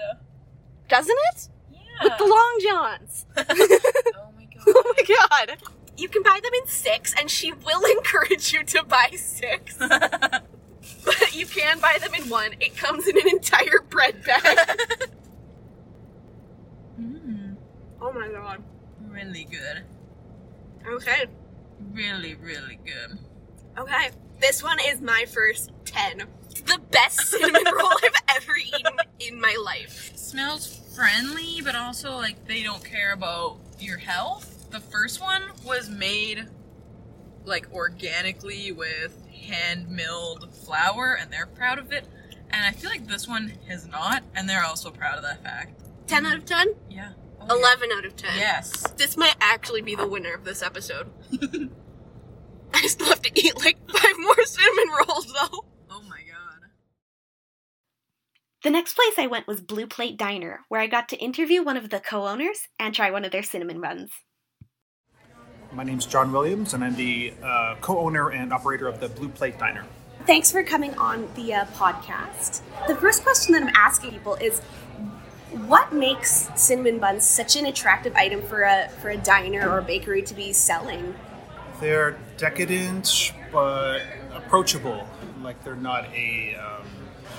Doesn't 0.88 1.18
it? 1.34 1.50
Yeah. 1.72 1.80
With 2.04 2.18
the 2.18 2.26
long 2.26 2.60
johns. 2.62 3.26
oh 3.38 4.32
my 4.36 4.46
god. 4.46 4.63
oh 4.68 4.94
my 4.98 5.15
god. 5.48 5.58
You 5.98 6.08
can 6.08 6.24
buy 6.24 6.39
them 6.42 6.54
in 6.62 6.68
six, 6.68 7.13
and 7.20 7.30
she 7.30 7.52
will 7.52 7.84
encourage 7.98 8.54
you 8.54 8.63
to 8.63 8.84
buy 8.84 9.10
six. 9.15 9.78
but 9.78 11.36
you 11.36 11.46
can 11.46 11.80
buy 11.80 11.98
them 12.02 12.13
in 12.13 12.30
one. 12.30 12.54
It 12.60 12.76
comes 12.78 13.08
in 13.08 13.18
an 13.18 13.28
entire 13.28 13.82
bread 13.89 14.24
bag. 14.24 14.58
mm, 17.00 17.56
oh 18.02 18.13
my 18.13 18.30
god. 18.30 18.63
really 19.10 19.44
good. 19.44 19.84
Okay. 20.88 21.26
Really, 21.92 22.36
really 22.36 22.80
good. 22.86 23.20
Okay. 23.78 24.12
This 24.39 24.63
one 24.63 24.78
is 24.88 25.02
my 25.02 25.26
first 25.28 25.72
10. 25.86 26.24
It's 26.60 26.74
the 26.74 26.80
best 26.91 27.19
cinnamon 27.28 27.63
roll 27.78 27.91
I've 28.04 28.36
ever 28.36 28.54
eaten 28.58 28.98
in 29.19 29.39
my 29.39 29.56
life. 29.63 30.12
smells 30.15 30.76
friendly, 30.95 31.62
but 31.63 31.76
also 31.76 32.12
like 32.15 32.45
they 32.48 32.63
don't 32.63 32.84
care 32.84 33.13
about 33.13 33.58
your 33.80 33.98
health. 33.98 34.69
The 34.72 34.80
first 34.80 35.22
one 35.22 35.43
was 35.65 35.89
made 35.89 36.48
like 37.45 37.72
organically 37.74 38.72
with 38.72 39.26
hand 39.32 39.89
milled 39.89 40.54
flour, 40.54 41.17
and 41.19 41.32
they're 41.32 41.48
proud 41.48 41.80
of 41.80 41.91
it. 41.91 42.06
And 42.52 42.65
I 42.65 42.72
feel 42.72 42.89
like 42.89 43.08
this 43.08 43.28
one 43.28 43.54
has 43.67 43.88
not, 43.88 44.24
and 44.36 44.50
they're 44.50 44.63
also 44.63 44.91
proud 44.91 45.17
of 45.17 45.24
that 45.24 45.43
fact. 45.43 45.82
10 46.08 46.26
out 46.26 46.38
of 46.38 46.45
10? 46.45 46.76
Yeah. 46.89 47.12
Oh, 47.41 47.58
11 47.58 47.89
out 47.95 48.06
of 48.06 48.15
10. 48.15 48.32
Yes. 48.38 48.72
This 48.98 49.15
might 49.15 49.36
actually 49.39 49.82
be 49.82 49.95
the 49.95 50.08
winner 50.08 50.34
of 50.34 50.43
this 50.43 50.62
episode. 50.62 51.10
I 52.74 52.88
still 52.88 53.08
have 53.08 53.22
to 53.22 53.32
eat 53.39 53.56
like 53.58 53.78
five 53.89 54.15
more 54.19 54.36
cinnamon 54.45 54.89
rolls 55.08 55.32
though. 55.34 55.65
My 58.63 58.69
god. 58.69 58.74
The 58.74 58.78
next 58.78 58.93
place 58.93 59.13
I 59.17 59.28
went 59.28 59.48
was 59.48 59.62
Blue 59.62 59.88
Plate 59.88 60.17
Diner, 60.17 60.62
where 60.67 60.82
I 60.82 60.88
got 60.88 61.10
to 61.10 61.17
interview 61.17 61.63
one 61.63 61.78
of 61.78 61.89
the 61.89 62.00
co 62.00 62.28
owners 62.28 62.67
and 62.78 62.93
try 62.93 63.12
one 63.12 63.26
of 63.26 63.32
their 63.32 63.43
cinnamon 63.43 63.82
buns. 63.82 64.12
My 65.72 65.84
name's 65.84 66.06
John 66.06 66.32
Williams, 66.32 66.74
and 66.74 66.84
I'm 66.84 66.95
the 66.95 67.34
uh, 67.43 67.76
co 67.82 68.00
owner 68.00 68.32
and 68.32 68.52
operator 68.52 68.88
of 68.88 69.00
the 69.00 69.10
Blue 69.10 69.30
Plate 69.30 69.58
Diner. 69.60 69.86
Thanks 70.26 70.52
for 70.52 70.63
coming 70.63 70.93
on 70.98 71.28
the 71.36 71.54
uh, 71.54 71.65
podcast. 71.76 72.62
The 72.88 72.95
first 72.95 73.24
question 73.24 73.54
that 73.54 73.63
I'm 73.63 73.72
asking 73.76 74.12
people 74.12 74.36
is 74.36 74.60
what 75.67 75.93
makes 75.93 76.50
cinnamon 76.56 77.00
buns 77.00 77.24
such 77.24 77.56
an 77.56 77.65
attractive 77.65 78.15
item 78.15 78.41
for 78.41 78.63
a 78.63 78.89
for 79.02 79.10
a 79.10 79.17
diner 79.17 79.69
or 79.69 79.80
a 79.80 79.84
bakery 79.84 80.22
to 80.24 80.34
be 80.34 80.54
selling? 80.54 81.15
They're 81.80 82.17
decadent 82.38 83.34
but 83.52 84.02
approachable. 84.34 85.08
Like 85.41 85.63
they're 85.63 85.76
not 85.76 86.06
a 86.13 86.56
um, 86.56 86.86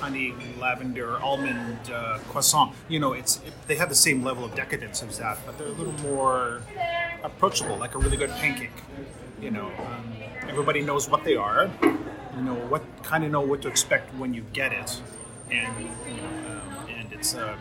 honey, 0.01 0.35
lavender, 0.59 1.19
almond 1.21 1.79
uh, 1.93 2.19
croissant. 2.31 2.75
You 2.89 2.99
know, 2.99 3.13
it's 3.13 3.37
it, 3.39 3.53
they 3.67 3.77
have 3.77 3.89
the 3.89 3.95
same 3.95 4.25
level 4.25 4.45
of 4.45 4.55
decadence 4.55 5.03
as 5.03 5.19
that, 5.19 5.39
but 5.45 5.59
they're 5.59 5.69
a 5.69 5.73
little 5.73 5.93
more 6.03 6.63
approachable, 7.23 7.77
like 7.77 7.95
a 7.95 7.99
really 7.99 8.17
good 8.17 8.31
pancake. 8.31 8.71
You 9.41 9.51
know, 9.51 9.67
um, 9.67 10.15
everybody 10.49 10.81
knows 10.83 11.09
what 11.09 11.25
they 11.25 11.37
are. 11.37 11.71
You 11.83 12.43
know 12.43 12.55
what 12.55 12.83
kind 13.03 13.25
of 13.25 13.31
know 13.31 13.41
what 13.43 13.63
to 13.63 13.69
expect 13.69 14.15
when 14.15 14.33
you 14.35 14.45
get 14.53 14.73
it, 14.73 15.01
and 15.51 15.85
you 16.09 16.17
know, 16.17 16.29
um, 16.51 16.89
and 16.89 17.13
it's. 17.13 17.35
Um, 17.35 17.59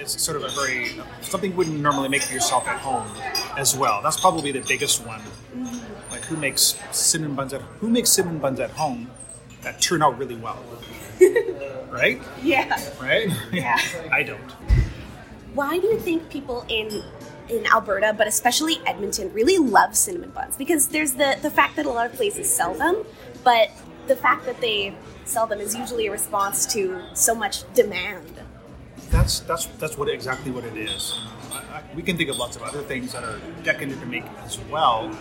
it's 0.00 0.22
sort 0.22 0.36
of 0.36 0.44
a 0.44 0.48
very 0.50 0.90
something 1.22 1.50
you 1.50 1.56
wouldn't 1.56 1.80
normally 1.80 2.08
make 2.08 2.22
for 2.22 2.32
yourself 2.32 2.68
at 2.68 2.78
home 2.78 3.08
as 3.56 3.76
well. 3.76 4.00
That's 4.00 4.20
probably 4.20 4.52
the 4.52 4.60
biggest 4.60 5.04
one. 5.04 5.20
Like 6.10 6.22
who 6.22 6.36
makes 6.36 6.78
cinnamon 6.92 7.34
buns 7.34 7.52
at 7.52 7.60
who 7.80 7.88
makes 7.88 8.10
cinnamon 8.10 8.38
buns 8.38 8.60
at 8.60 8.70
home 8.70 9.10
that 9.62 9.80
turn 9.80 10.02
out 10.02 10.16
really 10.18 10.36
well, 10.36 10.62
right? 11.90 12.20
Yeah. 12.42 12.80
Right? 13.00 13.30
Yeah. 13.52 13.78
I 14.12 14.22
don't. 14.22 14.50
Why 15.54 15.78
do 15.78 15.86
you 15.86 15.98
think 15.98 16.28
people 16.30 16.64
in 16.68 17.02
in 17.48 17.66
Alberta, 17.66 18.14
but 18.16 18.26
especially 18.26 18.78
Edmonton, 18.86 19.32
really 19.32 19.58
love 19.58 19.96
cinnamon 19.96 20.30
buns? 20.30 20.56
Because 20.56 20.88
there's 20.88 21.12
the 21.12 21.38
the 21.42 21.50
fact 21.50 21.76
that 21.76 21.86
a 21.86 21.90
lot 21.90 22.06
of 22.06 22.12
places 22.12 22.52
sell 22.52 22.74
them, 22.74 23.04
but 23.44 23.70
the 24.06 24.16
fact 24.16 24.44
that 24.46 24.60
they 24.60 24.94
sell 25.24 25.46
them 25.46 25.60
is 25.60 25.74
usually 25.74 26.06
a 26.06 26.10
response 26.10 26.66
to 26.66 27.00
so 27.14 27.34
much 27.34 27.70
demand. 27.74 28.40
That's 29.10 29.40
that's 29.40 29.66
that's 29.78 29.96
what 29.96 30.08
exactly 30.08 30.50
what 30.50 30.64
it 30.64 30.76
is. 30.76 31.18
I, 31.52 31.56
I, 31.56 31.82
we 31.94 32.02
can 32.02 32.16
think 32.16 32.30
of 32.30 32.36
lots 32.36 32.56
of 32.56 32.62
other 32.62 32.82
things 32.82 33.12
that 33.12 33.24
are 33.24 33.40
decadent 33.62 34.00
to 34.00 34.06
make 34.06 34.24
as 34.44 34.58
well. 34.70 35.16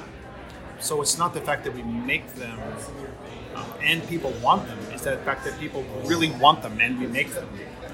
So 0.80 1.02
it's 1.02 1.18
not 1.18 1.34
the 1.34 1.42
fact 1.42 1.64
that 1.64 1.74
we 1.74 1.84
make 1.84 2.28
them 2.36 2.60
um, 3.56 3.66
and 3.82 4.08
people 4.08 4.32
want 4.42 4.68
them; 4.68 4.78
it's 4.98 5.06
the 5.06 5.18
fact 5.18 5.46
that 5.46 5.60
people 5.60 5.84
really 6.06 6.32
want 6.32 6.64
them 6.64 6.80
and 6.82 7.00
we 7.00 7.06
make 7.06 7.32
them. 7.34 7.48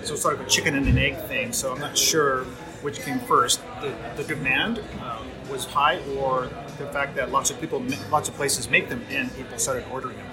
So 0.03 0.13
it's 0.13 0.21
sort 0.21 0.35
of 0.35 0.41
a 0.41 0.49
chicken 0.49 0.75
and 0.75 0.87
an 0.87 0.97
egg 0.97 1.17
thing. 1.25 1.51
So 1.51 1.73
I'm 1.73 1.79
not 1.79 1.97
sure 1.97 2.45
which 2.81 3.01
came 3.01 3.19
first: 3.19 3.61
the, 3.81 3.93
the 4.15 4.23
demand 4.23 4.81
uh, 5.01 5.21
was 5.51 5.65
high, 5.65 5.99
or 6.17 6.49
the 6.77 6.87
fact 6.87 7.15
that 7.15 7.31
lots 7.31 7.51
of 7.51 7.59
people, 7.59 7.83
lots 8.09 8.29
of 8.29 8.35
places 8.35 8.69
make 8.69 8.89
them 8.89 9.03
and 9.09 9.33
people 9.35 9.57
started 9.57 9.85
ordering 9.91 10.17
them 10.17 10.27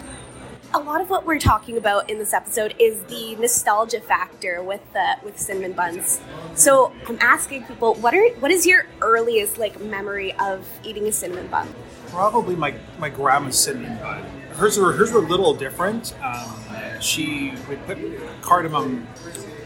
a 0.73 0.79
lot 0.79 1.01
of 1.01 1.11
what 1.11 1.27
we're 1.27 1.39
talking 1.39 1.77
about 1.77 2.09
in 2.09 2.19
this 2.19 2.33
episode 2.33 2.75
is 2.79 3.03
the 3.05 3.35
nostalgia 3.37 4.01
factor 4.01 4.63
with 4.63 4.81
the 4.93 5.17
with 5.25 5.39
cinnamon 5.39 5.73
buns. 5.73 6.21
So 6.55 6.93
I'm 7.09 7.19
asking 7.21 7.65
people, 7.65 7.95
what 7.95 8.15
are 8.15 8.29
what 8.39 8.53
is 8.53 8.67
your 8.67 8.87
earliest 9.01 9.59
like 9.59 9.81
memory 9.81 10.33
of 10.35 10.65
eating 10.85 11.09
a 11.09 11.13
cinnamon 11.13 11.49
bun? 11.49 11.75
Probably 12.09 12.55
my 12.55 12.75
my 12.99 13.09
grandma's 13.09 13.59
cinnamon 13.59 13.99
bun. 13.99 14.40
Hers 14.53 14.79
were 14.79 14.93
hers 14.93 15.13
were 15.13 15.21
a 15.21 15.27
little 15.27 15.55
different. 15.55 16.15
Um, 16.23 16.55
she 17.01 17.55
would 17.69 17.85
put 17.87 17.99
cardamom, 18.43 19.07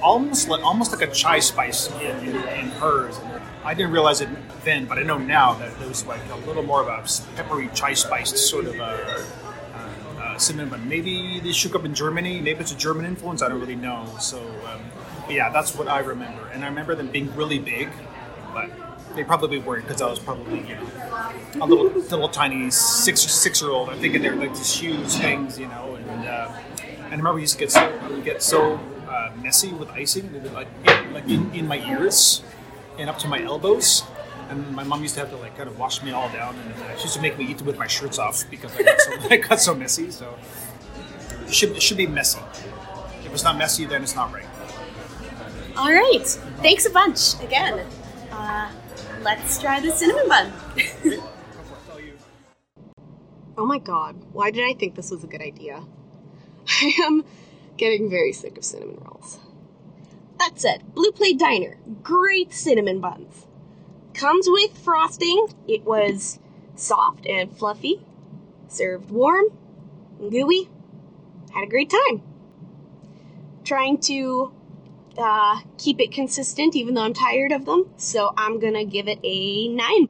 almost 0.00 0.48
like 0.48 0.62
almost 0.62 0.92
like 0.92 1.02
a 1.08 1.12
chai 1.12 1.40
spice 1.40 1.90
in, 2.00 2.16
in, 2.28 2.36
in 2.36 2.68
hers. 2.68 3.18
I 3.64 3.74
didn't 3.74 3.92
realize 3.92 4.20
it 4.20 4.28
then, 4.64 4.86
but 4.86 4.98
I 4.98 5.02
know 5.02 5.18
now 5.18 5.54
that 5.54 5.78
there 5.78 5.88
was 5.88 6.06
like 6.06 6.20
a 6.30 6.36
little 6.46 6.62
more 6.62 6.82
of 6.82 6.88
a 6.88 7.34
peppery 7.36 7.70
chai 7.74 7.94
spiced 7.94 8.36
sort 8.36 8.66
of 8.66 8.74
a 8.76 9.24
uh, 10.34 10.38
cinnamon. 10.38 10.88
Maybe 10.88 11.40
they 11.40 11.52
shook 11.52 11.74
up 11.74 11.84
in 11.84 11.94
Germany. 11.94 12.40
Maybe 12.40 12.60
it's 12.60 12.72
a 12.72 12.76
German 12.76 13.04
influence. 13.06 13.42
I 13.42 13.48
don't 13.48 13.60
really 13.60 13.76
know. 13.76 14.06
So, 14.20 14.38
um, 14.66 14.80
yeah, 15.28 15.50
that's 15.50 15.74
what 15.74 15.88
I 15.88 16.00
remember. 16.00 16.46
And 16.48 16.64
I 16.64 16.68
remember 16.68 16.94
them 16.94 17.08
being 17.08 17.34
really 17.34 17.58
big, 17.58 17.88
but 18.52 18.70
they 19.14 19.24
probably 19.24 19.58
weren't 19.58 19.86
because 19.86 20.02
I 20.02 20.08
was 20.08 20.18
probably 20.18 20.60
you 20.60 20.74
know 20.76 21.32
a 21.60 21.66
little 21.66 21.86
little 21.86 22.28
tiny 22.28 22.70
six 22.70 23.20
six 23.20 23.60
year 23.60 23.70
old. 23.70 23.88
I'm 23.90 23.98
thinking 23.98 24.22
they're 24.22 24.36
like 24.36 24.54
these 24.54 24.74
huge 24.74 25.08
things, 25.08 25.58
you 25.58 25.68
know. 25.68 25.94
And 25.94 26.26
uh, 26.26 26.52
and 26.82 27.04
I 27.04 27.16
remember 27.16 27.34
we 27.34 27.42
used 27.42 27.54
to 27.54 27.58
get 27.58 27.72
so 27.72 28.08
we 28.14 28.22
get 28.22 28.42
so 28.42 28.80
uh, 29.08 29.30
messy 29.42 29.72
with 29.72 29.90
icing, 29.90 30.30
like 30.52 30.68
like 31.12 31.28
in, 31.28 31.52
in 31.54 31.66
my 31.66 31.78
ears 31.88 32.42
and 32.98 33.10
up 33.10 33.18
to 33.18 33.28
my 33.28 33.42
elbows 33.42 34.04
and 34.50 34.70
my 34.74 34.84
mom 34.84 35.02
used 35.02 35.14
to 35.14 35.20
have 35.20 35.30
to 35.30 35.36
like 35.36 35.56
kind 35.56 35.68
of 35.68 35.78
wash 35.78 36.02
me 36.02 36.12
all 36.12 36.28
down, 36.30 36.54
and 36.56 36.74
uh, 36.82 36.96
she 36.96 37.04
used 37.04 37.14
to 37.14 37.20
make 37.20 37.38
me 37.38 37.46
eat 37.46 37.62
with 37.62 37.78
my 37.78 37.86
shirts 37.86 38.18
off 38.18 38.44
because 38.50 38.74
I 38.76 38.82
got 38.82 39.00
so, 39.00 39.12
I 39.30 39.36
got 39.36 39.60
so 39.60 39.74
messy. 39.74 40.10
So 40.10 40.36
it 41.46 41.54
should 41.54 41.70
it 41.70 41.82
should 41.82 41.96
be 41.96 42.06
messy. 42.06 42.40
If 43.24 43.32
it's 43.32 43.44
not 43.44 43.56
messy, 43.56 43.84
then 43.86 44.02
it's 44.02 44.14
not 44.14 44.32
right. 44.32 44.46
All 45.76 45.92
right, 45.92 46.26
thanks 46.62 46.86
a 46.86 46.90
bunch 46.90 47.40
again. 47.42 47.84
Uh, 48.30 48.70
let's 49.24 49.58
try 49.58 49.80
the 49.80 49.90
cinnamon 49.90 50.28
bun. 50.28 50.52
oh 53.56 53.64
my 53.64 53.78
god, 53.78 54.16
why 54.32 54.50
did 54.50 54.68
I 54.68 54.74
think 54.74 54.94
this 54.94 55.10
was 55.10 55.24
a 55.24 55.26
good 55.26 55.40
idea? 55.40 55.82
I 56.68 56.92
am 57.02 57.24
getting 57.76 58.10
very 58.10 58.32
sick 58.32 58.58
of 58.58 58.64
cinnamon 58.64 58.98
rolls. 59.00 59.38
That 60.38 60.60
said, 60.60 60.94
Blue 60.94 61.10
Plate 61.10 61.38
Diner, 61.38 61.78
great 62.02 62.52
cinnamon 62.52 63.00
buns. 63.00 63.46
Comes 64.12 64.46
with 64.48 64.76
frosting. 64.76 65.48
It 65.66 65.84
was 65.84 66.38
soft 66.76 67.26
and 67.26 67.56
fluffy, 67.56 68.04
served 68.68 69.10
warm, 69.10 69.46
and 70.20 70.30
gooey. 70.30 70.68
Had 71.52 71.64
a 71.64 71.70
great 71.70 71.90
time. 71.90 72.22
Trying 73.64 73.98
to 74.02 74.52
uh, 75.18 75.60
keep 75.78 76.00
it 76.00 76.12
consistent, 76.12 76.76
even 76.76 76.94
though 76.94 77.02
I'm 77.02 77.14
tired 77.14 77.52
of 77.52 77.64
them. 77.64 77.90
So 77.96 78.32
I'm 78.36 78.58
gonna 78.58 78.84
give 78.84 79.08
it 79.08 79.20
a 79.22 79.68
nine. 79.68 80.08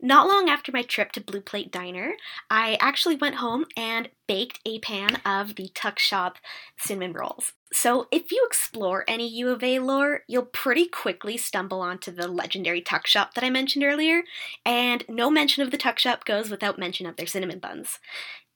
Not 0.00 0.26
long 0.26 0.48
after 0.48 0.72
my 0.72 0.82
trip 0.82 1.12
to 1.12 1.20
Blue 1.20 1.40
Plate 1.40 1.70
Diner, 1.70 2.14
I 2.50 2.76
actually 2.80 3.16
went 3.16 3.36
home 3.36 3.66
and 3.76 4.10
baked 4.26 4.60
a 4.66 4.78
pan 4.78 5.20
of 5.24 5.54
the 5.54 5.70
Tuck 5.74 5.98
Shop 5.98 6.36
cinnamon 6.78 7.12
rolls. 7.12 7.52
So, 7.72 8.06
if 8.10 8.30
you 8.30 8.44
explore 8.46 9.04
any 9.08 9.26
U 9.28 9.48
of 9.48 9.62
A 9.62 9.78
lore, 9.78 10.20
you'll 10.28 10.44
pretty 10.44 10.86
quickly 10.86 11.36
stumble 11.36 11.80
onto 11.80 12.10
the 12.10 12.28
legendary 12.28 12.80
Tuck 12.80 13.06
Shop 13.06 13.34
that 13.34 13.44
I 13.44 13.50
mentioned 13.50 13.84
earlier, 13.84 14.22
and 14.64 15.04
no 15.08 15.30
mention 15.30 15.62
of 15.62 15.70
the 15.70 15.78
Tuck 15.78 15.98
Shop 15.98 16.24
goes 16.24 16.50
without 16.50 16.78
mention 16.78 17.06
of 17.06 17.16
their 17.16 17.26
cinnamon 17.26 17.58
buns. 17.58 17.98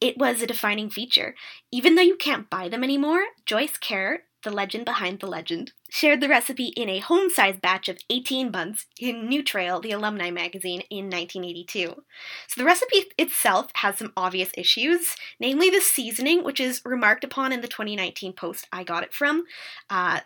It 0.01 0.17
was 0.17 0.41
a 0.41 0.47
defining 0.47 0.91
feature. 0.91 1.35
Even 1.71 1.95
though 1.95 2.03
you 2.03 2.17
can't 2.17 2.49
buy 2.49 2.69
them 2.69 2.85
anymore, 2.85 3.25
Joyce 3.45 3.77
Kerr, 3.77 4.23
the 4.43 4.51
legend 4.51 4.85
behind 4.85 5.21
the 5.21 5.27
legend, 5.27 5.73
shared 5.91 6.21
the 6.21 6.29
recipe 6.29 6.69
in 6.69 6.89
a 6.89 6.99
home 6.99 7.31
sized 7.31 7.61
batch 7.61 7.89
of 7.89 7.99
18 8.09 8.51
buns 8.51 8.87
in 8.99 9.29
New 9.29 9.43
Trail, 9.43 9.81
the 9.81 9.93
alumni 9.93 10.31
magazine, 10.31 10.83
in 10.91 11.05
1982. 11.07 12.03
So 12.49 12.61
the 12.61 12.65
recipe 12.65 13.05
itself 13.19 13.71
has 13.75 13.99
some 13.99 14.13
obvious 14.17 14.51
issues, 14.57 15.15
namely 15.39 15.71
the 15.71 15.81
seasoning, 15.81 16.45
which 16.45 16.61
is 16.61 16.83
remarked 16.85 17.25
upon 17.25 17.53
in 17.53 17.61
the 17.61 17.69
2019 17.69 18.33
post 18.33 18.67
I 18.73 18.85
got 18.85 19.03
it 19.03 19.13
from. 19.13 19.45
Uh, 19.89 20.21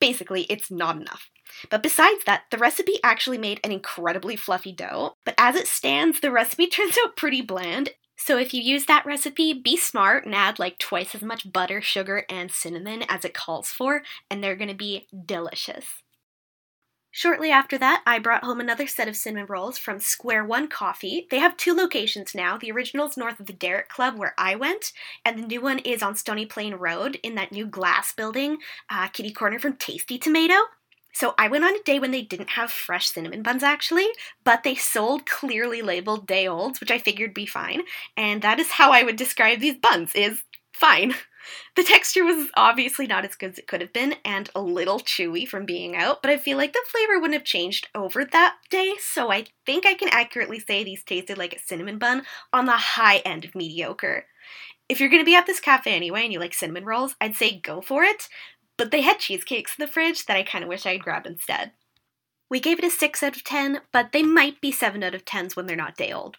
basically, 0.00 0.42
it's 0.44 0.70
not 0.70 0.96
enough. 0.96 1.30
But 1.68 1.82
besides 1.82 2.24
that, 2.24 2.44
the 2.50 2.58
recipe 2.58 2.98
actually 3.02 3.38
made 3.38 3.60
an 3.64 3.72
incredibly 3.72 4.36
fluffy 4.36 4.72
dough. 4.72 5.16
But 5.24 5.34
as 5.36 5.56
it 5.56 5.66
stands, 5.66 6.20
the 6.20 6.30
recipe 6.30 6.66
turns 6.68 6.96
out 7.04 7.16
pretty 7.16 7.42
bland, 7.42 7.90
so 8.22 8.36
if 8.36 8.52
you 8.52 8.60
use 8.60 8.84
that 8.84 9.06
recipe, 9.06 9.54
be 9.54 9.78
smart 9.78 10.26
and 10.26 10.34
add 10.34 10.58
like 10.58 10.78
twice 10.78 11.14
as 11.14 11.22
much 11.22 11.50
butter, 11.50 11.80
sugar, 11.80 12.26
and 12.28 12.50
cinnamon 12.50 13.02
as 13.08 13.24
it 13.24 13.32
calls 13.32 13.68
for, 13.70 14.02
and 14.30 14.44
they're 14.44 14.56
gonna 14.56 14.74
be 14.74 15.06
delicious. 15.24 15.86
Shortly 17.10 17.50
after 17.50 17.78
that, 17.78 18.02
I 18.06 18.18
brought 18.18 18.44
home 18.44 18.60
another 18.60 18.86
set 18.86 19.08
of 19.08 19.16
cinnamon 19.16 19.46
rolls 19.48 19.78
from 19.78 20.00
Square 20.00 20.44
One 20.44 20.68
Coffee. 20.68 21.26
They 21.30 21.38
have 21.38 21.56
two 21.56 21.74
locations 21.74 22.34
now. 22.34 22.58
The 22.58 22.70
original 22.70 23.08
is 23.08 23.16
north 23.16 23.40
of 23.40 23.46
the 23.46 23.54
Derrick 23.54 23.88
Club, 23.88 24.18
where 24.18 24.34
I 24.36 24.54
went, 24.54 24.92
and 25.24 25.38
the 25.38 25.46
new 25.46 25.62
one 25.62 25.78
is 25.78 26.02
on 26.02 26.14
Stony 26.14 26.44
Plain 26.44 26.74
Road 26.74 27.18
in 27.22 27.36
that 27.36 27.52
new 27.52 27.66
glass 27.66 28.12
building, 28.12 28.58
uh, 28.90 29.08
kitty 29.08 29.32
corner 29.32 29.58
from 29.58 29.76
Tasty 29.76 30.18
Tomato. 30.18 30.54
So 31.12 31.34
I 31.38 31.48
went 31.48 31.64
on 31.64 31.74
a 31.74 31.82
day 31.82 31.98
when 31.98 32.10
they 32.12 32.22
didn't 32.22 32.50
have 32.50 32.70
fresh 32.70 33.08
cinnamon 33.08 33.42
buns 33.42 33.62
actually, 33.62 34.08
but 34.44 34.62
they 34.62 34.74
sold 34.74 35.26
clearly 35.26 35.82
labeled 35.82 36.26
day 36.26 36.46
olds, 36.46 36.80
which 36.80 36.90
I 36.90 36.98
figured 36.98 37.34
be 37.34 37.46
fine. 37.46 37.82
And 38.16 38.42
that 38.42 38.60
is 38.60 38.70
how 38.72 38.92
I 38.92 39.02
would 39.02 39.16
describe 39.16 39.60
these 39.60 39.76
buns 39.76 40.14
is 40.14 40.42
fine. 40.72 41.14
The 41.74 41.82
texture 41.82 42.24
was 42.24 42.48
obviously 42.54 43.06
not 43.06 43.24
as 43.24 43.34
good 43.34 43.52
as 43.52 43.58
it 43.58 43.66
could 43.66 43.80
have 43.80 43.92
been 43.94 44.14
and 44.24 44.50
a 44.54 44.60
little 44.60 45.00
chewy 45.00 45.48
from 45.48 45.64
being 45.64 45.96
out, 45.96 46.20
but 46.22 46.30
I 46.30 46.36
feel 46.36 46.58
like 46.58 46.72
the 46.74 46.84
flavor 46.86 47.18
wouldn't 47.18 47.34
have 47.34 47.44
changed 47.44 47.88
over 47.94 48.24
that 48.24 48.56
day, 48.70 48.94
so 49.00 49.32
I 49.32 49.46
think 49.64 49.86
I 49.86 49.94
can 49.94 50.10
accurately 50.10 50.60
say 50.60 50.84
these 50.84 51.02
tasted 51.02 51.38
like 51.38 51.54
a 51.54 51.58
cinnamon 51.58 51.98
bun 51.98 52.24
on 52.52 52.66
the 52.66 52.72
high 52.72 53.18
end 53.18 53.44
of 53.46 53.54
mediocre. 53.54 54.26
if 54.88 55.00
you're 55.00 55.08
going 55.08 55.22
to 55.22 55.26
be 55.26 55.36
at 55.36 55.46
this 55.46 55.60
cafe 55.60 55.94
anyway 55.94 56.24
and 56.24 56.32
you 56.32 56.40
like 56.40 56.54
cinnamon 56.54 56.84
rolls, 56.84 57.14
I'd 57.20 57.36
say 57.36 57.58
go 57.60 57.80
for 57.80 58.02
it. 58.04 58.28
But 58.80 58.92
they 58.92 59.02
had 59.02 59.18
cheesecakes 59.18 59.74
in 59.78 59.84
the 59.84 59.92
fridge 59.92 60.24
that 60.24 60.38
I 60.38 60.42
kind 60.42 60.64
of 60.64 60.68
wish 60.68 60.86
I 60.86 60.92
had 60.92 61.02
grab 61.02 61.26
instead. 61.26 61.72
We 62.48 62.60
gave 62.60 62.78
it 62.78 62.84
a 62.84 62.90
6 62.90 63.22
out 63.22 63.36
of 63.36 63.44
10, 63.44 63.82
but 63.92 64.12
they 64.12 64.22
might 64.22 64.58
be 64.62 64.72
7 64.72 65.02
out 65.02 65.14
of 65.14 65.26
10s 65.26 65.54
when 65.54 65.66
they're 65.66 65.76
not 65.76 65.98
day 65.98 66.10
old. 66.12 66.38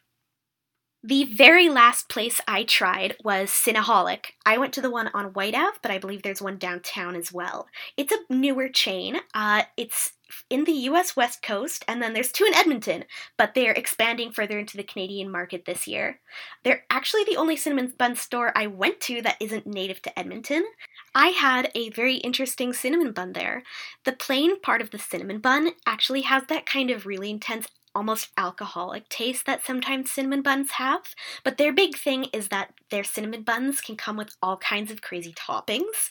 The 1.04 1.24
very 1.24 1.70
last 1.70 2.10
place 2.10 2.42
I 2.48 2.64
tried 2.64 3.16
was 3.24 3.50
Cinnaholic. 3.50 4.34
I 4.46 4.58
went 4.58 4.74
to 4.74 4.82
the 4.82 4.90
one 4.92 5.10
on 5.16 5.34
White 5.34 5.56
Ave, 5.56 5.78
but 5.82 5.92
I 5.92 5.98
believe 5.98 6.24
there's 6.24 6.42
one 6.42 6.58
downtown 6.58 7.16
as 7.16 7.32
well. 7.32 7.68
It's 7.96 8.14
a 8.14 8.34
newer 8.34 8.70
chain. 8.70 9.20
Uh, 9.34 9.64
it's 9.78 10.14
in 10.50 10.66
the 10.66 10.72
US 10.72 11.16
West 11.16 11.42
Coast, 11.42 11.84
and 11.88 12.02
then 12.04 12.14
there's 12.14 12.32
two 12.32 12.46
in 12.46 12.54
Edmonton, 12.54 13.06
but 13.38 13.56
they're 13.56 13.72
expanding 13.72 14.32
further 14.32 14.60
into 14.60 14.78
the 14.78 14.84
Canadian 14.84 15.32
market 15.32 15.66
this 15.66 15.88
year. 15.88 16.20
They're 16.64 16.86
actually 16.90 17.24
the 17.24 17.38
only 17.38 17.56
cinnamon 17.56 17.94
bun 17.98 18.16
store 18.16 18.52
I 18.56 18.68
went 18.68 19.00
to 19.02 19.22
that 19.24 19.38
isn't 19.40 19.66
native 19.66 20.02
to 20.04 20.20
Edmonton. 20.20 20.66
I 21.14 21.28
had 21.28 21.72
a 21.76 21.90
very 21.90 22.16
interesting 22.16 22.74
cinnamon 22.74 23.12
bun 23.12 23.34
there. 23.34 23.64
The 24.06 24.14
plain 24.14 24.60
part 24.60 24.82
of 24.82 24.92
the 24.92 25.00
cinnamon 25.00 25.40
bun 25.40 25.72
actually 25.86 26.22
has 26.22 26.44
that 26.48 26.66
kind 26.66 26.90
of 26.90 27.06
really 27.06 27.30
intense 27.30 27.68
almost 27.94 28.30
alcoholic 28.38 29.10
taste 29.10 29.46
that 29.46 29.66
sometimes 29.66 30.12
cinnamon 30.12 30.42
buns 30.42 30.72
have. 30.72 31.14
But 31.44 31.58
their 31.58 31.74
big 31.74 31.98
thing 31.98 32.26
is 32.32 32.48
that 32.48 32.74
their 32.90 33.04
cinnamon 33.04 33.44
buns 33.44 33.82
can 33.82 33.98
come 33.98 34.16
with 34.16 34.34
all 34.42 34.58
kinds 34.58 34.92
of 34.92 35.02
crazy 35.02 35.34
toppings. 35.34 36.10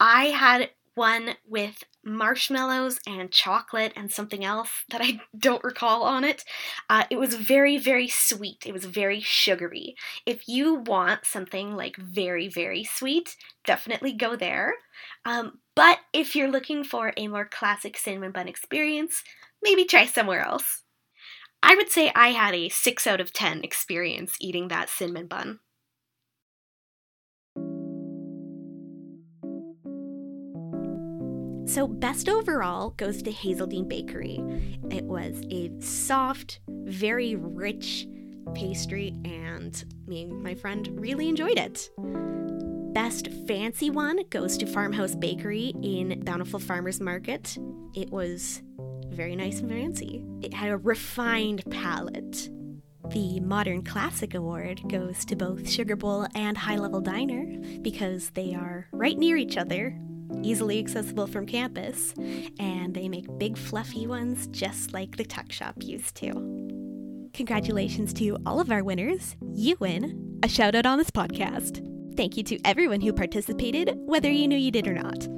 I 0.00 0.26
had 0.26 0.70
one 0.94 1.36
with 1.46 1.84
marshmallows 2.08 3.00
and 3.06 3.30
chocolate 3.30 3.92
and 3.96 4.10
something 4.10 4.44
else 4.44 4.70
that 4.90 5.00
I 5.00 5.20
don't 5.38 5.64
recall 5.64 6.02
on 6.02 6.24
it. 6.24 6.44
Uh, 6.88 7.04
it 7.10 7.16
was 7.16 7.34
very, 7.34 7.78
very 7.78 8.08
sweet. 8.08 8.64
It 8.66 8.72
was 8.72 8.84
very 8.84 9.20
sugary. 9.20 9.94
If 10.26 10.48
you 10.48 10.74
want 10.74 11.24
something 11.24 11.76
like 11.76 11.96
very, 11.96 12.48
very 12.48 12.84
sweet, 12.84 13.36
definitely 13.64 14.12
go 14.12 14.36
there. 14.36 14.74
Um, 15.24 15.60
but 15.74 15.98
if 16.12 16.34
you're 16.34 16.50
looking 16.50 16.84
for 16.84 17.12
a 17.16 17.28
more 17.28 17.46
classic 17.46 17.96
cinnamon 17.96 18.32
bun 18.32 18.48
experience, 18.48 19.22
maybe 19.62 19.84
try 19.84 20.06
somewhere 20.06 20.44
else. 20.44 20.82
I 21.62 21.74
would 21.74 21.90
say 21.90 22.12
I 22.14 22.28
had 22.28 22.54
a 22.54 22.68
6 22.68 23.06
out 23.06 23.20
of 23.20 23.32
10 23.32 23.64
experience 23.64 24.36
eating 24.40 24.68
that 24.68 24.88
cinnamon 24.88 25.26
bun. 25.26 25.60
So, 31.68 31.86
best 31.86 32.30
overall 32.30 32.90
goes 32.96 33.22
to 33.22 33.30
Hazeldean 33.30 33.88
Bakery. 33.90 34.40
It 34.90 35.04
was 35.04 35.42
a 35.50 35.70
soft, 35.80 36.60
very 36.66 37.36
rich 37.36 38.08
pastry, 38.54 39.14
and 39.26 39.84
me 40.06 40.22
and 40.22 40.42
my 40.42 40.54
friend 40.54 40.88
really 40.98 41.28
enjoyed 41.28 41.58
it. 41.58 41.90
Best 42.94 43.28
fancy 43.46 43.90
one 43.90 44.20
goes 44.30 44.56
to 44.56 44.66
Farmhouse 44.66 45.14
Bakery 45.14 45.74
in 45.82 46.22
Bountiful 46.24 46.58
Farmers 46.58 47.02
Market. 47.02 47.58
It 47.94 48.10
was 48.10 48.62
very 49.10 49.36
nice 49.36 49.60
and 49.60 49.70
fancy. 49.70 50.24
It 50.40 50.54
had 50.54 50.70
a 50.70 50.78
refined 50.78 51.64
palate. 51.70 52.48
The 53.10 53.40
Modern 53.40 53.84
Classic 53.84 54.34
Award 54.34 54.80
goes 54.88 55.24
to 55.26 55.36
both 55.36 55.68
Sugar 55.68 55.96
Bowl 55.96 56.26
and 56.34 56.56
High 56.56 56.76
Level 56.76 57.02
Diner 57.02 57.44
because 57.82 58.30
they 58.30 58.54
are 58.54 58.88
right 58.90 59.18
near 59.18 59.36
each 59.36 59.58
other, 59.58 59.98
easily 60.42 60.78
accessible 60.78 61.26
from 61.26 61.46
campus, 61.46 62.14
and 62.58 62.94
they 62.94 63.08
make 63.08 63.26
big 63.38 63.56
fluffy 63.56 64.06
ones 64.06 64.46
just 64.48 64.92
like 64.92 65.16
the 65.16 65.24
tuck 65.24 65.52
shop 65.52 65.76
used 65.80 66.14
to. 66.16 66.32
Congratulations 67.34 68.12
to 68.14 68.36
all 68.46 68.60
of 68.60 68.70
our 68.70 68.82
winners. 68.82 69.36
You 69.54 69.76
win 69.80 70.38
a 70.42 70.48
shout 70.48 70.74
out 70.74 70.86
on 70.86 70.98
this 70.98 71.10
podcast. 71.10 71.84
Thank 72.16 72.36
you 72.36 72.42
to 72.44 72.58
everyone 72.64 73.00
who 73.00 73.12
participated, 73.12 73.92
whether 73.94 74.30
you 74.30 74.48
knew 74.48 74.56
you 74.56 74.70
did 74.70 74.88
or 74.88 74.94
not. 74.94 75.28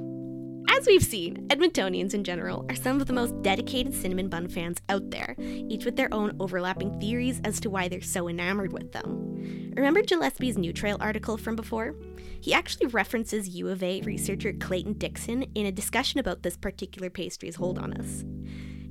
As 0.73 0.87
we've 0.87 1.03
seen, 1.03 1.49
Edmontonians 1.49 2.13
in 2.13 2.23
general 2.23 2.65
are 2.69 2.75
some 2.75 3.01
of 3.01 3.05
the 3.05 3.11
most 3.11 3.39
dedicated 3.41 3.93
cinnamon 3.93 4.29
bun 4.29 4.47
fans 4.47 4.79
out 4.87 5.11
there, 5.11 5.35
each 5.37 5.83
with 5.83 5.97
their 5.97 6.11
own 6.13 6.37
overlapping 6.39 6.97
theories 6.97 7.41
as 7.43 7.59
to 7.59 7.69
why 7.69 7.89
they're 7.89 8.01
so 8.01 8.29
enamored 8.29 8.71
with 8.71 8.93
them. 8.93 9.73
Remember 9.75 10.01
Gillespie's 10.01 10.57
New 10.57 10.71
Trail 10.71 10.95
article 11.01 11.35
from 11.35 11.57
before? 11.57 11.93
He 12.39 12.53
actually 12.53 12.87
references 12.87 13.49
U 13.49 13.67
of 13.67 13.83
A 13.83 13.99
researcher 14.03 14.53
Clayton 14.53 14.93
Dixon 14.93 15.43
in 15.55 15.65
a 15.65 15.73
discussion 15.73 16.21
about 16.21 16.41
this 16.41 16.55
particular 16.55 17.09
pastry's 17.09 17.55
hold 17.55 17.77
on 17.77 17.93
us. 17.95 18.23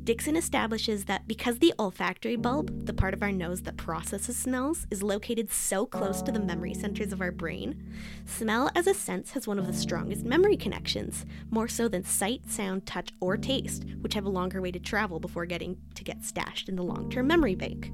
Dixon 0.04 0.34
establishes 0.34 1.04
that 1.04 1.28
because 1.28 1.58
the 1.58 1.74
olfactory 1.78 2.36
bulb, 2.36 2.86
the 2.86 2.94
part 2.94 3.12
of 3.12 3.22
our 3.22 3.30
nose 3.30 3.60
that 3.62 3.76
processes 3.76 4.34
smells, 4.34 4.86
is 4.90 5.02
located 5.02 5.50
so 5.52 5.84
close 5.84 6.22
to 6.22 6.32
the 6.32 6.40
memory 6.40 6.72
centers 6.72 7.12
of 7.12 7.20
our 7.20 7.30
brain, 7.30 7.82
smell 8.24 8.70
as 8.74 8.86
a 8.86 8.94
sense 8.94 9.32
has 9.32 9.46
one 9.46 9.58
of 9.58 9.66
the 9.66 9.74
strongest 9.74 10.24
memory 10.24 10.56
connections, 10.56 11.26
more 11.50 11.68
so 11.68 11.86
than 11.86 12.02
sight, 12.02 12.50
sound, 12.50 12.86
touch, 12.86 13.10
or 13.20 13.36
taste, 13.36 13.84
which 14.00 14.14
have 14.14 14.24
a 14.24 14.30
longer 14.30 14.62
way 14.62 14.70
to 14.72 14.80
travel 14.80 15.20
before 15.20 15.44
getting 15.44 15.76
to 15.94 16.02
get 16.02 16.24
stashed 16.24 16.70
in 16.70 16.76
the 16.76 16.82
long 16.82 17.10
term 17.10 17.26
memory 17.26 17.54
bank. 17.54 17.92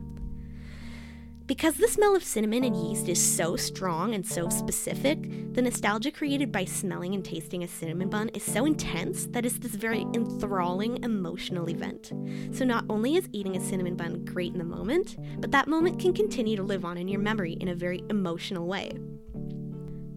Because 1.47 1.77
the 1.77 1.87
smell 1.87 2.17
of 2.17 2.25
cinnamon 2.25 2.65
and 2.65 2.75
yeast 2.75 3.09
is 3.09 3.25
so 3.25 3.55
strong 3.55 4.15
and 4.15 4.27
so 4.27 4.49
specific, 4.49 5.55
the 5.55 5.63
nostalgia 5.63 6.11
created 6.11 6.51
by 6.51 6.65
smelling 6.65 7.15
and 7.15 7.25
tasting 7.25 7.63
a 7.63 7.69
cinnamon 7.69 8.09
bun 8.09 8.31
is 8.31 8.43
so 8.43 8.65
intense 8.65 9.27
that 9.27 9.47
it's 9.47 9.59
this 9.59 9.77
very 9.77 10.01
enthralling 10.13 11.03
emotional 11.05 11.71
event. 11.71 12.13
So, 12.51 12.65
not 12.65 12.85
only 12.91 13.15
is 13.15 13.29
eating 13.31 13.57
a 13.57 13.61
cinnamon 13.61 13.95
bun 13.95 14.25
great 14.25 14.55
in 14.55 14.59
the 14.59 14.65
moment, 14.65 15.19
but 15.39 15.53
that 15.53 15.69
moment 15.69 16.01
can 16.01 16.13
continue 16.13 16.57
to 16.57 16.65
live 16.65 16.85
on 16.85 16.99
in 16.99 17.07
your 17.07 17.21
memory 17.21 17.53
in 17.53 17.69
a 17.69 17.77
very 17.77 18.03
emotional 18.11 18.67
way. 18.67 18.91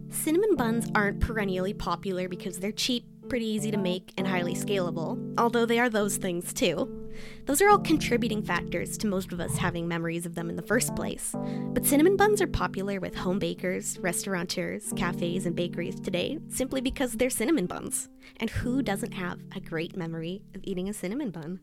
Cinnamon 0.10 0.56
buns 0.56 0.88
aren't 0.96 1.20
perennially 1.20 1.76
popular 1.76 2.28
because 2.28 2.58
they're 2.58 2.72
cheap, 2.72 3.06
pretty 3.30 3.46
easy 3.46 3.70
to 3.70 3.78
make, 3.78 4.12
and 4.18 4.26
highly 4.28 4.56
scalable, 4.56 5.36
although 5.38 5.68
they 5.68 5.78
are 5.78 5.92
those 5.92 6.18
things 6.18 6.52
too. 6.54 6.99
Those 7.46 7.62
are 7.62 7.70
all 7.70 7.80
contributing 7.80 8.42
factors 8.42 8.98
to 9.00 9.08
most 9.08 9.32
of 9.32 9.40
us 9.40 9.58
having 9.58 9.88
memories 9.88 10.26
of 10.26 10.36
them 10.36 10.50
in 10.50 10.56
the 10.56 10.62
first 10.62 10.96
place. 10.96 11.36
But 11.74 11.86
cinnamon 11.86 12.16
buns 12.16 12.42
are 12.42 12.48
popular 12.48 13.00
with 13.00 13.16
home 13.16 13.40
bakers, 13.40 13.98
restaurateurs, 14.00 14.94
cafes, 14.96 15.46
and 15.46 15.56
bakeries 15.56 16.00
today 16.00 16.40
simply 16.50 16.82
because 16.82 17.14
they're 17.14 17.30
cinnamon 17.30 17.66
buns. 17.66 18.10
And 18.38 18.50
who 18.50 18.82
doesn't 18.82 19.14
have 19.14 19.40
a 19.56 19.60
great 19.60 19.96
memory 19.96 20.44
of 20.56 20.62
eating 20.64 20.90
a 20.90 20.94
cinnamon 20.94 21.32
bun? 21.32 21.60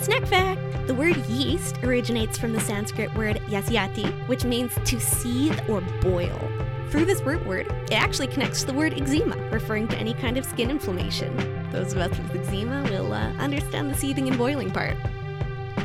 Snack 0.00 0.26
fact! 0.26 0.86
The 0.86 0.94
word 0.94 1.16
yeast 1.28 1.78
originates 1.82 2.38
from 2.38 2.52
the 2.52 2.60
Sanskrit 2.60 3.14
word 3.16 3.36
yasyati, 3.48 4.28
which 4.28 4.44
means 4.44 4.72
to 4.84 5.00
seethe 5.00 5.60
or 5.68 5.80
boil. 6.00 6.50
Through 6.92 7.06
this 7.06 7.22
root 7.22 7.46
word, 7.46 7.68
it 7.84 7.94
actually 7.94 8.26
connects 8.26 8.60
to 8.60 8.66
the 8.66 8.74
word 8.74 8.92
eczema, 8.92 9.34
referring 9.48 9.88
to 9.88 9.96
any 9.96 10.12
kind 10.12 10.36
of 10.36 10.44
skin 10.44 10.70
inflammation. 10.70 11.34
Those 11.70 11.94
of 11.94 11.98
us 12.00 12.10
with 12.10 12.36
eczema 12.36 12.82
will 12.82 13.14
uh, 13.14 13.32
understand 13.38 13.90
the 13.90 13.94
seething 13.94 14.28
and 14.28 14.36
boiling 14.36 14.70
part. 14.70 14.98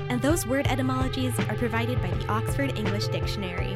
And 0.10 0.22
those 0.22 0.46
word 0.46 0.68
etymologies 0.68 1.40
are 1.40 1.56
provided 1.56 2.02
by 2.02 2.12
the 2.12 2.28
Oxford 2.28 2.78
English 2.78 3.08
Dictionary. 3.08 3.72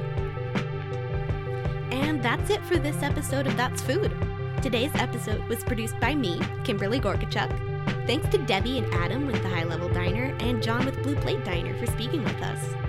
And 1.92 2.22
that's 2.22 2.50
it 2.50 2.66
for 2.66 2.78
this 2.78 3.02
episode 3.02 3.48
of 3.48 3.56
That's 3.56 3.82
Food. 3.82 4.14
Today's 4.62 4.92
episode 4.96 5.42
was 5.48 5.64
produced 5.64 5.98
by 6.02 6.14
me, 6.14 6.38
Kimberly 6.66 7.00
Gorkachuk. 7.00 8.06
Thanks 8.08 8.28
to 8.28 8.40
Debbie 8.40 8.78
and 8.78 8.94
Adam 8.94 9.26
with 9.26 9.42
the 9.42 9.48
High 9.48 9.64
Level 9.64 9.88
Diner 9.88 10.36
and 10.42 10.62
John 10.62 10.86
with 10.86 11.02
Blue 11.02 11.16
Plate 11.16 11.46
Diner 11.46 11.80
for 11.80 11.86
speaking 11.86 12.26
with 12.26 12.42
us. 12.42 12.81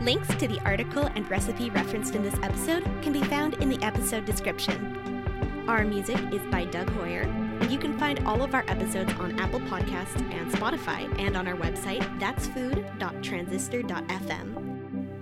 Links 0.00 0.32
to 0.36 0.46
the 0.46 0.60
article 0.64 1.10
and 1.16 1.28
recipe 1.28 1.70
referenced 1.70 2.14
in 2.14 2.22
this 2.22 2.38
episode 2.42 2.84
can 3.02 3.12
be 3.12 3.24
found 3.24 3.54
in 3.54 3.68
the 3.68 3.84
episode 3.84 4.24
description. 4.24 5.64
Our 5.66 5.84
music 5.84 6.20
is 6.32 6.42
by 6.52 6.66
Doug 6.66 6.88
Hoyer, 6.90 7.22
and 7.22 7.68
you 7.70 7.78
can 7.78 7.98
find 7.98 8.24
all 8.26 8.42
of 8.42 8.54
our 8.54 8.64
episodes 8.68 9.12
on 9.14 9.40
Apple 9.40 9.58
Podcasts 9.60 10.20
and 10.32 10.52
Spotify 10.52 11.12
and 11.18 11.36
on 11.36 11.48
our 11.48 11.56
website, 11.56 12.04
that'sfood.transistor.fm. 12.20 14.68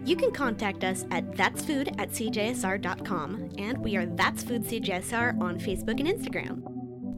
You 0.06 0.14
can 0.14 0.30
contact 0.30 0.84
us 0.84 1.04
at 1.10 1.32
that'sfood 1.32 1.88
at 1.98 2.10
cjsr.com, 2.10 3.50
and 3.58 3.78
we 3.78 3.96
are 3.96 4.06
That's 4.06 4.44
Food 4.44 4.62
CJSR 4.62 5.40
on 5.40 5.58
Facebook 5.58 5.98
and 5.98 6.06
Instagram. 6.06 6.62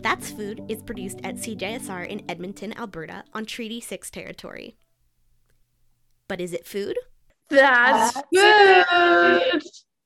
That's 0.01 0.31
Food 0.31 0.65
is 0.69 0.81
produced 0.81 1.19
at 1.25 1.35
CJSR 1.35 2.07
in 2.07 2.23
Edmonton, 2.31 2.73
Alberta, 2.79 3.25
on 3.35 3.45
Treaty 3.45 3.81
6 3.81 4.11
territory. 4.11 4.77
But 6.29 6.41
is 6.41 6.53
it 6.53 6.67
food? 6.67 6.97
That's, 7.51 8.23
That's 8.33 8.91
food. 8.91 9.63